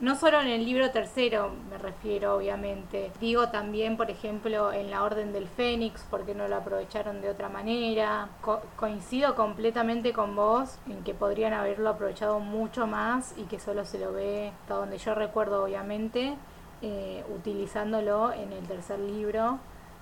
No 0.00 0.14
solo 0.16 0.40
en 0.40 0.48
el 0.48 0.64
libro 0.64 0.90
tercero 0.90 1.52
me 1.70 1.78
refiero, 1.78 2.34
obviamente. 2.36 3.12
Digo 3.20 3.48
también, 3.50 3.96
por 3.96 4.10
ejemplo, 4.10 4.72
en 4.72 4.90
la 4.90 5.04
Orden 5.04 5.32
del 5.32 5.46
Fénix, 5.46 6.04
porque 6.10 6.34
no 6.34 6.48
lo 6.48 6.56
aprovecharon 6.56 7.20
de 7.22 7.30
otra 7.30 7.48
manera. 7.48 8.28
Co- 8.42 8.60
coincido 8.76 9.36
completamente 9.36 10.12
con 10.12 10.34
vos 10.34 10.78
en 10.88 11.04
que 11.04 11.14
podrían 11.14 11.52
haberlo 11.54 11.88
aprovechado 11.90 12.40
mucho 12.40 12.86
más 12.88 13.32
y 13.38 13.44
que 13.44 13.60
solo 13.60 13.84
se 13.84 13.98
lo 14.00 14.12
ve 14.12 14.50
hasta 14.62 14.74
donde 14.74 14.98
yo 14.98 15.14
recuerdo, 15.14 15.62
obviamente. 15.64 16.34
eh, 16.82 17.24
utilizándolo 17.34 18.32
en 18.34 18.52
el 18.52 18.66
tercer 18.66 18.98
libro, 18.98 19.58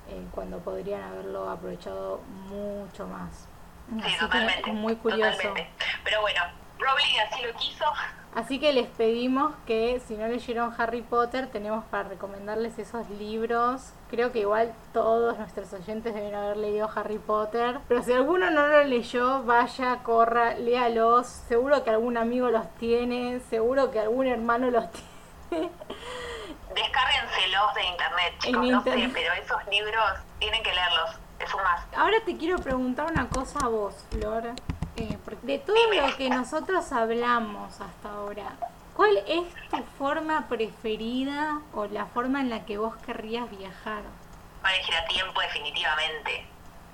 eh, 0.09 0.25
cuando 0.33 0.59
podrían 0.59 1.03
haberlo 1.03 1.49
aprovechado 1.51 2.21
mucho 2.49 3.07
más. 3.07 3.47
Sí, 3.91 4.01
Así 4.03 4.13
que 4.15 4.19
totalmente. 4.21 4.71
es 4.71 4.75
muy 4.77 4.97
curioso. 4.97 5.33
totalmente. 5.37 5.69
Pero 6.05 6.21
bueno, 6.23 6.41
Rowling 6.79 7.21
así 7.31 7.43
lo 7.47 7.53
quiso. 7.59 7.85
Así 8.35 8.59
que 8.59 8.73
les 8.73 8.89
pedimos 8.89 9.55
que 9.65 10.03
si 10.09 10.17
no 10.17 10.27
leyeron 10.27 10.75
Harry 10.77 11.03
Potter, 11.03 11.47
tenemos 11.47 11.85
para 11.85 12.09
recomendarles 12.09 12.79
esos 12.81 13.09
libros. 13.11 13.93
Creo 14.11 14.33
que 14.33 14.41
igual 14.41 14.73
todos 14.93 15.39
nuestros 15.39 15.73
oyentes 15.73 16.15
deben 16.15 16.35
haber 16.35 16.57
leído 16.57 16.91
Harry 16.97 17.19
Potter. 17.19 17.79
Pero 17.87 18.03
si 18.03 18.13
alguno 18.13 18.51
no 18.51 18.67
lo 18.67 18.83
leyó, 18.85 19.45
vaya, 19.45 19.99
corra, 20.03 20.55
léalos. 20.55 21.27
Seguro 21.29 21.85
que 21.85 21.91
algún 21.91 22.17
amigo 22.17 22.51
los 22.51 22.69
tiene, 22.75 23.39
seguro 23.51 23.93
que 23.93 24.01
algún 24.01 24.27
hermano 24.27 24.69
los 24.71 24.87
tiene. 25.51 25.71
Descárguenselos 26.75 27.75
de 27.75 27.85
internet, 27.85 28.35
chicos. 28.39 28.61
No 28.63 28.79
internet. 28.79 29.07
sé, 29.07 29.13
pero 29.15 29.33
esos 29.35 29.67
libros 29.71 30.05
tienen 30.39 30.63
que 30.63 30.73
leerlos. 30.73 31.11
Es 31.39 31.53
un 31.55 31.63
más. 31.63 31.85
Ahora 31.97 32.17
te 32.25 32.37
quiero 32.37 32.59
preguntar 32.59 33.07
una 33.11 33.29
cosa 33.29 33.59
a 33.65 33.69
vos, 33.69 33.95
Flor. 34.11 34.53
Eh, 34.97 35.19
de 35.43 35.59
todo 35.59 35.77
lo 35.93 36.17
que 36.17 36.31
nosotros 36.31 36.93
hablamos 36.93 37.81
hasta 37.81 38.11
ahora, 38.11 38.53
¿cuál 38.95 39.17
es 39.27 39.43
tu 39.71 39.83
forma 39.99 40.47
preferida 40.49 41.61
o 41.75 41.87
la 41.87 42.07
forma 42.07 42.41
en 42.41 42.51
la 42.51 42.65
que 42.65 42.79
vos 42.79 42.95
querrías 43.05 43.51
viajar? 43.51 44.03
Para 44.63 44.77
elegir 44.77 44.95
a 44.95 45.05
tiempo, 45.07 45.41
definitivamente. 45.41 46.47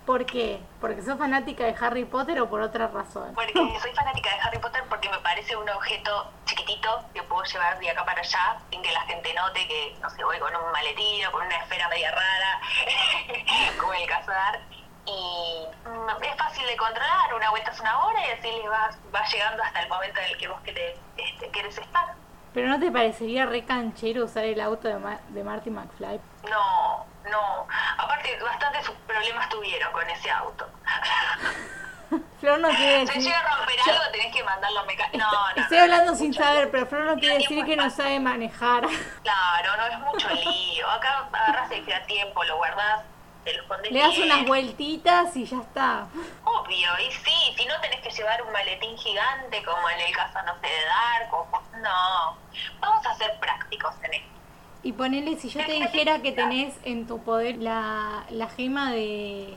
¿Por 0.06 0.24
qué? 0.26 0.60
¿Porque 0.80 1.02
sos 1.02 1.16
fanática 1.18 1.64
de 1.64 1.74
Harry 1.80 2.04
Potter 2.04 2.40
o 2.40 2.48
por 2.50 2.60
otra 2.62 2.88
razón? 2.88 3.32
Porque 3.34 3.52
soy 3.80 3.92
fanática 3.94 4.30
de 4.34 4.40
Harry 4.40 4.58
Potter 4.58 4.82
porque 4.88 5.08
me 5.08 5.18
parece 5.18 5.54
un 5.56 5.68
objeto 5.70 6.30
chiquitito 6.46 7.04
que 7.14 7.22
puedo 7.24 7.44
llevar 7.44 7.78
de 7.78 7.90
acá 7.90 8.04
para 8.04 8.20
allá 8.20 8.58
sin 8.70 8.82
que 8.82 8.90
la 8.90 9.02
gente 9.02 9.32
note 9.34 9.68
que, 9.68 9.96
no 10.00 10.10
sé, 10.10 10.24
voy 10.24 10.38
con 10.38 10.54
un 10.56 10.72
maletín 10.72 11.24
o 11.26 11.32
con 11.32 11.46
una 11.46 11.56
esfera 11.56 11.88
media 11.88 12.10
rara, 12.10 12.60
como 13.78 13.94
en 13.94 14.00
el 14.02 14.08
caso 14.08 14.30
de 14.30 14.36
Art. 14.36 14.60
Y 15.06 15.66
mm, 15.88 16.24
es 16.24 16.36
fácil 16.36 16.66
de 16.66 16.76
controlar, 16.76 17.34
una 17.34 17.50
vuelta 17.50 17.70
es 17.70 17.80
una 17.80 18.04
hora 18.04 18.26
y 18.26 18.30
así 18.32 18.50
le 18.50 18.68
vas, 18.68 18.98
vas 19.12 19.32
llegando 19.32 19.62
hasta 19.62 19.82
el 19.82 19.88
momento 19.88 20.20
en 20.20 20.26
el 20.26 20.38
que 20.38 20.48
vos 20.48 20.60
querés, 20.62 20.98
este, 21.16 21.48
querés 21.50 21.78
estar. 21.78 22.14
¿Pero 22.52 22.68
no 22.68 22.80
te 22.80 22.90
parecería 22.90 23.46
re 23.46 23.64
canchero 23.64 24.24
usar 24.24 24.44
el 24.44 24.60
auto 24.60 24.88
de, 24.88 24.98
Ma- 24.98 25.20
de 25.28 25.44
Marty 25.44 25.70
McFly? 25.70 26.20
No, 26.50 27.06
no. 27.30 27.66
Aparte, 27.98 28.38
bastantes 28.42 28.88
problemas 29.06 29.48
tuvieron 29.48 29.92
con 29.92 30.08
ese 30.08 30.30
auto. 30.30 30.68
Flor 32.40 32.58
no 32.58 32.68
quiere 32.70 33.00
Si 33.00 33.06
decir... 33.06 33.22
llega 33.22 33.38
a 33.40 33.56
romper 33.58 33.76
Yo- 33.86 33.92
algo, 33.92 34.04
tenés 34.12 34.34
que 34.34 34.42
mandarlo 34.42 34.80
a 34.80 34.84
mecánico. 34.84 35.18
No, 35.18 35.30
no. 35.54 35.62
Estoy 35.62 35.76
no, 35.78 35.82
hablando 35.84 36.14
sin 36.16 36.34
saber, 36.34 36.62
lío. 36.64 36.70
pero 36.72 36.86
Flor 36.86 37.02
no 37.04 37.14
quiere 37.16 37.38
decir 37.38 37.64
que 37.64 37.76
no 37.76 37.88
sabe 37.90 38.18
manejar. 38.18 38.86
Claro, 39.22 39.76
no 39.76 39.86
es 39.86 39.98
mucho 40.00 40.28
lío. 40.30 40.90
Acá 40.90 41.28
agarras 41.32 41.70
el 41.70 41.92
a 41.92 42.04
tiempo, 42.06 42.42
lo 42.44 42.56
guardás, 42.56 43.02
te 43.44 43.52
lo 43.54 43.62
escondes 43.62 43.92
Le 43.92 44.00
das 44.00 44.10
bien. 44.16 44.32
unas 44.32 44.46
vueltitas 44.46 45.36
y 45.36 45.44
ya 45.44 45.58
está. 45.60 46.06
Obvio, 46.44 46.98
y 46.98 47.12
sí, 47.12 47.54
si 47.56 47.64
no 47.66 47.78
tenés 47.80 48.00
que 48.00 48.10
llevar 48.10 48.42
un 48.42 48.52
maletín 48.52 48.96
gigante 48.98 49.62
como 49.62 49.88
en 49.90 50.00
el 50.00 50.16
caso, 50.16 50.42
no 50.42 50.54
sé, 50.60 50.66
de 50.66 50.84
Dark 50.86 51.32
o... 51.34 51.46
No, 51.78 52.36
vamos 52.80 53.06
a 53.06 53.14
ser 53.14 53.38
prácticos 53.38 53.94
en 54.02 54.14
esto. 54.14 54.39
Y 54.82 54.92
ponele, 54.92 55.36
si 55.36 55.48
yo 55.48 55.64
te 55.64 55.72
dijera 55.72 56.22
que 56.22 56.32
tenés 56.32 56.74
en 56.84 57.06
tu 57.06 57.22
poder 57.22 57.58
la, 57.58 58.24
la 58.30 58.48
gema 58.48 58.92
de 58.92 59.56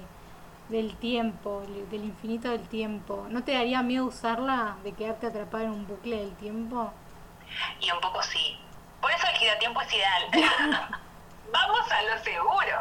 del 0.70 0.96
tiempo, 0.96 1.62
del 1.92 2.04
infinito 2.04 2.50
del 2.50 2.68
tiempo, 2.68 3.28
¿no 3.30 3.44
te 3.44 3.54
daría 3.54 3.84
miedo 3.84 4.06
usarla 4.06 4.78
de 4.84 4.94
quedarte 4.94 5.28
atrapada 5.28 5.66
en 5.66 5.72
un 5.72 5.88
bucle 5.88 6.18
del 6.18 6.34
tiempo? 6.36 6.92
Y 7.80 7.92
un 7.92 8.00
poco 8.00 8.22
sí. 8.24 8.58
Por 9.00 9.12
eso 9.12 9.28
el 9.28 9.38
giratiempo 9.38 9.82
es 9.82 9.94
ideal. 9.94 10.24
Vamos 11.52 11.92
a 11.92 12.02
lo 12.02 12.24
seguro. 12.24 12.78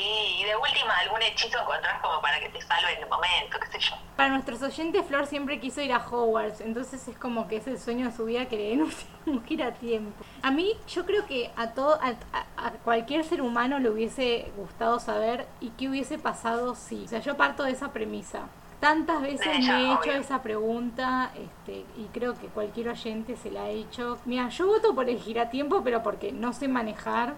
Sí, 0.00 0.40
y 0.40 0.44
de 0.44 0.56
última 0.56 0.96
algún 0.98 1.20
hechizo 1.22 1.58
encontrás 1.60 2.00
como 2.00 2.20
para 2.20 2.40
que 2.40 2.48
te 2.48 2.60
salve 2.62 2.92
en 2.94 3.02
el 3.02 3.08
momento, 3.08 3.58
qué 3.60 3.66
sé 3.78 3.78
yo. 3.78 3.94
Para 4.16 4.30
nuestros 4.30 4.62
oyentes, 4.62 5.04
Flor 5.06 5.26
siempre 5.26 5.60
quiso 5.60 5.80
ir 5.80 5.92
a 5.92 5.98
Hogwarts, 5.98 6.60
entonces 6.60 7.06
es 7.08 7.16
como 7.18 7.48
que 7.48 7.56
es 7.56 7.66
el 7.66 7.78
sueño 7.78 8.06
de 8.10 8.16
su 8.16 8.24
vida 8.24 8.46
que 8.46 8.56
le 8.56 8.68
den 8.70 8.82
un, 8.82 8.92
un 9.26 9.44
giratiempo. 9.44 10.24
A 10.42 10.50
mí, 10.50 10.72
yo 10.88 11.04
creo 11.06 11.26
que 11.26 11.50
a 11.56 11.70
todo, 11.72 11.94
a, 12.02 12.08
a- 12.32 12.66
a 12.66 12.70
cualquier 12.84 13.24
ser 13.24 13.42
humano 13.42 13.78
le 13.78 13.90
hubiese 13.90 14.50
gustado 14.56 14.98
saber 15.00 15.46
y 15.60 15.70
qué 15.70 15.88
hubiese 15.88 16.18
pasado 16.18 16.74
si. 16.74 17.04
O 17.04 17.08
sea, 17.08 17.20
yo 17.20 17.36
parto 17.36 17.62
de 17.64 17.72
esa 17.72 17.92
premisa. 17.92 18.40
Tantas 18.80 19.20
veces 19.20 19.40
De 19.40 19.46
me 19.52 19.56
ella, 19.58 19.78
he 19.78 19.84
hecho 19.92 20.00
obvio. 20.00 20.12
esa 20.14 20.42
pregunta 20.42 21.32
este, 21.36 21.84
y 21.98 22.06
creo 22.14 22.32
que 22.38 22.46
cualquier 22.46 22.88
oyente 22.88 23.36
se 23.36 23.50
la 23.50 23.64
ha 23.64 23.68
hecho. 23.68 24.18
Mira, 24.24 24.48
yo 24.48 24.66
voto 24.68 24.94
por 24.94 25.08
el 25.10 25.18
giratiempo, 25.20 25.82
pero 25.84 26.02
porque 26.02 26.32
no 26.32 26.54
sé 26.54 26.66
manejar 26.66 27.34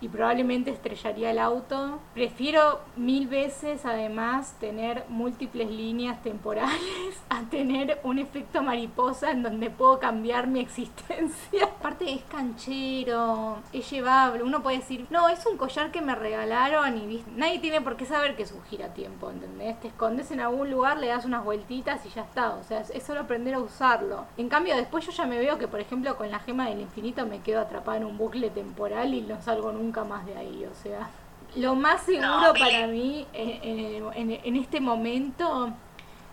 y 0.00 0.08
probablemente 0.08 0.70
estrellaría 0.70 1.30
el 1.30 1.38
auto. 1.38 1.98
Prefiero 2.14 2.80
mil 2.96 3.28
veces 3.28 3.84
además 3.84 4.54
tener 4.60 5.04
múltiples 5.08 5.70
líneas 5.70 6.22
temporales 6.22 7.20
a 7.28 7.42
tener 7.42 8.00
un 8.02 8.18
efecto 8.18 8.62
mariposa 8.62 9.30
en 9.30 9.42
donde 9.42 9.70
puedo 9.70 9.98
cambiar 9.98 10.46
mi 10.46 10.60
existencia. 10.60 11.64
Aparte 11.78 12.12
es 12.12 12.22
canchero, 12.24 13.58
es 13.72 13.90
llevable, 13.90 14.42
uno 14.42 14.62
puede 14.62 14.78
decir, 14.78 15.06
no, 15.10 15.28
es 15.28 15.44
un 15.46 15.56
collar 15.56 15.90
que 15.90 16.00
me 16.00 16.14
regalaron 16.14 16.96
y 16.98 17.06
¿viste? 17.06 17.30
nadie 17.36 17.58
tiene 17.58 17.80
por 17.80 17.96
qué 17.96 18.04
saber 18.04 18.36
que 18.36 18.42
es 18.42 18.52
un 18.52 18.62
giratiempo, 18.64 19.30
¿entendés? 19.30 19.80
Te 19.80 19.88
escondes 19.88 20.30
en 20.30 20.40
algún 20.40 20.70
lugar, 20.70 20.98
le 20.98 21.08
das 21.08 21.24
unas 21.24 21.44
vueltitas 21.44 22.04
y 22.04 22.08
ya 22.10 22.22
está, 22.22 22.50
o 22.50 22.64
sea, 22.64 22.80
es 22.80 23.02
solo 23.02 23.20
aprender 23.20 23.54
a 23.54 23.60
usarlo. 23.60 24.24
En 24.36 24.48
cambio, 24.48 24.76
después 24.76 25.06
yo 25.06 25.12
ya 25.12 25.26
me 25.26 25.38
veo 25.38 25.58
que, 25.58 25.68
por 25.68 25.80
ejemplo, 25.80 26.16
con 26.16 26.30
la 26.30 26.40
gema 26.40 26.68
del 26.68 26.80
infinito 26.80 27.26
me 27.26 27.40
quedo 27.40 27.60
atrapada 27.60 27.98
en 27.98 28.04
un 28.04 28.18
bucle 28.18 28.50
temporal 28.50 29.14
y 29.14 29.22
no 29.22 29.40
salgo 29.40 29.72
nunca 29.72 29.85
más 30.04 30.24
de 30.26 30.36
ahí, 30.36 30.64
o 30.70 30.74
sea. 30.74 31.08
Lo 31.54 31.74
más 31.74 32.02
seguro 32.02 32.26
No, 32.40 32.52
para 32.54 32.86
mí 32.86 33.26
en, 33.32 34.02
en- 34.12 34.30
en- 34.30 34.40
en 34.44 34.56
este 34.56 34.80
momento 34.80 35.70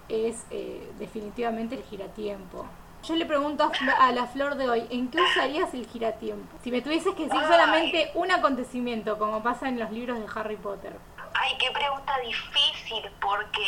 es 0.09 0.45
eh, 0.51 0.91
definitivamente 0.99 1.75
el 1.75 1.83
giratiempo. 1.83 2.65
Yo 3.03 3.15
le 3.15 3.25
pregunto 3.25 3.69
a, 3.99 4.11
la 4.11 4.27
flor 4.27 4.55
de 4.55 4.69
hoy, 4.69 4.87
¿en 4.89 5.09
qué 5.09 5.19
usarías 5.21 5.73
el 5.73 5.85
giratiempo? 5.87 6.57
Si 6.63 6.71
me 6.71 6.81
tuvieses 6.81 7.13
que 7.15 7.23
decir 7.25 7.39
Ay. 7.41 7.47
solamente 7.51 8.11
un 8.15 8.31
acontecimiento, 8.31 9.17
como 9.17 9.43
pasa 9.43 9.67
en 9.67 9.77
los 9.79 9.91
libros 9.91 10.17
de 10.19 10.25
Harry 10.35 10.55
Potter. 10.55 10.93
Ay, 11.33 11.51
qué 11.59 11.69
pregunta 11.71 12.13
difícil, 12.19 13.03
porque 13.19 13.65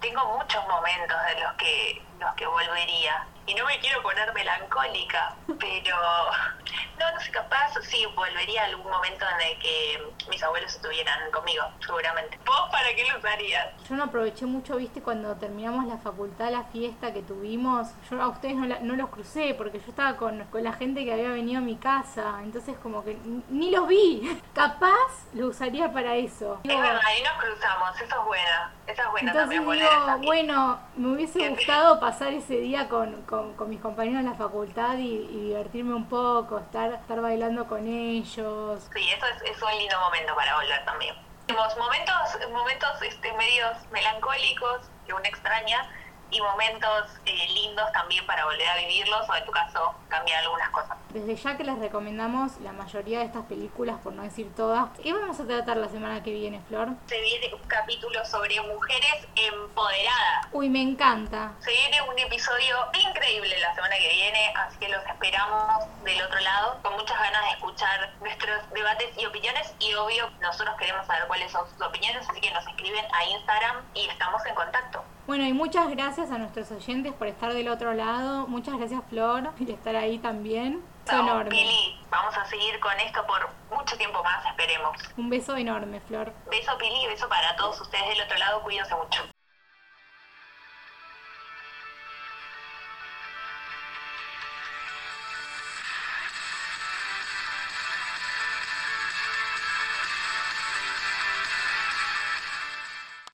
tengo 0.00 0.20
muchos 0.38 0.62
momentos 0.68 1.16
de 1.34 1.42
los 1.42 1.52
que 1.54 2.02
los 2.20 2.34
que 2.34 2.46
volvería. 2.46 3.26
Y 3.46 3.54
no 3.54 3.64
me 3.64 3.80
quiero 3.80 4.00
poner 4.02 4.32
melancólica, 4.32 5.34
pero 5.58 5.96
no, 6.98 7.12
no 7.12 7.20
sé, 7.20 7.32
capaz 7.32 7.72
sí 7.82 8.06
volvería 8.14 8.62
a 8.62 8.66
algún 8.66 8.88
momento 8.88 9.24
en 9.28 9.48
el 9.48 9.58
que 9.58 10.02
mis 10.28 10.40
abuelos 10.42 10.72
estuvieran 10.72 11.30
conmigo, 11.32 11.64
seguramente. 11.84 12.38
¿Vos 12.46 12.68
para 12.70 12.94
qué 12.94 13.04
lo 13.10 13.18
usarías? 13.18 13.66
Yo 13.88 13.96
no 13.96 14.04
aproveché 14.04 14.46
mucho, 14.46 14.76
viste, 14.76 15.02
cuando 15.02 15.34
terminamos 15.36 15.86
la 15.86 15.96
facultad, 15.98 16.50
la 16.52 16.62
fiesta 16.64 17.12
que 17.12 17.22
tuvimos. 17.22 17.88
Yo 18.08 18.22
a 18.22 18.28
ustedes 18.28 18.54
no, 18.54 18.66
la- 18.66 18.78
no 18.80 18.94
los 18.94 19.08
crucé 19.10 19.54
porque 19.54 19.80
yo 19.80 19.86
estaba 19.88 20.16
con, 20.16 20.44
con 20.44 20.62
la 20.62 20.72
gente 20.74 21.04
que 21.04 21.12
había 21.12 21.30
venido 21.30 21.58
a 21.58 21.62
mi 21.62 21.76
casa. 21.76 22.34
Entonces 22.44 22.76
como 22.80 23.02
que 23.04 23.18
ni 23.48 23.70
los 23.72 23.88
vi. 23.88 24.40
Capaz 24.54 25.26
lo 25.32 25.46
usaría 25.48 25.92
para 25.92 26.14
eso. 26.14 26.60
Es 26.62 26.68
verdad, 26.80 27.00
ahí 27.04 27.22
nos 27.22 27.32
cruzamos, 27.42 28.00
eso 28.00 28.16
es 28.20 28.24
buena, 28.26 28.72
eso 28.86 29.02
es 29.02 29.08
buena 29.10 29.30
Entonces 29.32 29.56
también 29.58 29.62
digo, 29.62 29.72
esa 29.72 30.16
bueno, 30.16 30.80
me 30.96 31.08
hubiese 31.14 31.48
gustado 31.48 31.98
pasar 31.98 32.09
ese 32.18 32.60
día 32.60 32.88
con, 32.88 33.22
con, 33.22 33.54
con 33.54 33.70
mis 33.70 33.80
compañeros 33.80 34.20
en 34.20 34.26
la 34.26 34.34
facultad 34.34 34.98
y, 34.98 35.28
y 35.30 35.40
divertirme 35.48 35.94
un 35.94 36.08
poco, 36.08 36.58
estar, 36.58 36.92
estar 36.92 37.20
bailando 37.20 37.66
con 37.66 37.86
ellos. 37.86 38.88
Sí, 38.92 39.10
eso 39.10 39.26
es, 39.26 39.50
es 39.50 39.62
un 39.62 39.70
lindo 39.78 39.98
momento 40.00 40.34
para 40.34 40.56
volver 40.56 40.84
también. 40.84 41.14
Momentos, 41.48 42.50
momentos 42.52 43.02
este, 43.02 43.32
medios 43.32 43.76
melancólicos 43.90 44.82
que 45.06 45.12
uno 45.12 45.24
extraña 45.24 45.88
y 46.30 46.40
momentos 46.40 47.10
eh, 47.26 47.48
lindos 47.48 47.90
también 47.92 48.24
para 48.26 48.44
volver 48.44 48.68
a 48.68 48.76
vivirlos 48.76 49.28
o 49.28 49.34
en 49.34 49.44
tu 49.44 49.52
caso 49.52 49.94
cambiar 50.08 50.42
algunas 50.44 50.70
cosas. 50.70 50.96
Desde 51.10 51.34
ya 51.34 51.56
que 51.56 51.64
les 51.64 51.78
recomendamos 51.78 52.60
la 52.60 52.72
mayoría 52.72 53.18
de 53.18 53.24
estas 53.24 53.44
películas, 53.46 53.98
por 54.02 54.12
no 54.12 54.22
decir 54.22 54.54
todas. 54.54 54.88
¿Qué 55.02 55.12
vamos 55.12 55.40
a 55.40 55.46
tratar 55.46 55.76
la 55.76 55.88
semana 55.88 56.22
que 56.22 56.32
viene, 56.32 56.60
Flor? 56.68 56.88
Se 57.06 57.20
viene 57.20 57.52
un 57.54 57.66
capítulo 57.68 58.24
sobre 58.24 58.60
mujeres 58.60 59.26
empoderadas. 59.34 60.46
Uy, 60.52 60.68
me 60.68 60.82
encanta. 60.82 61.52
Se 61.60 61.70
viene 61.70 62.00
un 62.02 62.18
episodio 62.18 62.76
increíble 62.92 63.58
la 63.58 63.74
semana 63.74 63.96
que 63.96 64.08
viene, 64.08 64.52
así 64.56 64.78
que 64.78 64.88
los 64.88 65.04
esperamos 65.04 65.84
del 66.04 66.22
otro 66.22 66.38
lado, 66.40 66.78
con 66.82 66.92
muchas 66.94 67.18
ganas 67.18 67.42
de 67.44 67.50
escuchar 67.50 68.12
nuestros 68.20 68.70
debates 68.70 69.10
y 69.18 69.26
opiniones. 69.26 69.74
Y 69.80 69.94
obvio, 69.94 70.30
nosotros 70.40 70.76
queremos 70.78 71.06
saber 71.06 71.26
cuáles 71.26 71.50
son 71.50 71.68
sus 71.70 71.80
opiniones, 71.82 72.28
así 72.28 72.40
que 72.40 72.50
nos 72.52 72.66
escriben 72.66 73.04
a 73.12 73.24
Instagram 73.24 73.76
y 73.94 74.08
estamos 74.08 74.44
en 74.46 74.54
contacto. 74.54 75.04
Bueno, 75.30 75.46
y 75.46 75.52
muchas 75.52 75.88
gracias 75.90 76.32
a 76.32 76.38
nuestros 76.38 76.72
oyentes 76.72 77.12
por 77.12 77.28
estar 77.28 77.52
del 77.52 77.68
otro 77.68 77.94
lado. 77.94 78.48
Muchas 78.48 78.76
gracias, 78.76 79.00
Flor, 79.08 79.52
y 79.60 79.70
estar 79.70 79.94
ahí 79.94 80.18
también. 80.18 80.82
Beso 81.04 81.18
Chao, 81.18 81.20
enorme. 81.22 81.50
Pili. 81.50 82.00
Vamos 82.10 82.36
a 82.36 82.44
seguir 82.46 82.80
con 82.80 82.98
esto 82.98 83.24
por 83.28 83.48
mucho 83.70 83.96
tiempo 83.96 84.24
más, 84.24 84.44
esperemos. 84.44 84.98
Un 85.16 85.30
beso 85.30 85.56
enorme, 85.56 86.00
Flor. 86.00 86.32
Beso, 86.50 86.76
Pili, 86.78 87.06
beso 87.06 87.28
para 87.28 87.54
todos 87.54 87.80
ustedes 87.80 88.08
del 88.08 88.22
otro 88.22 88.38
lado. 88.38 88.60
Cuídense 88.62 88.92
mucho. 88.96 89.22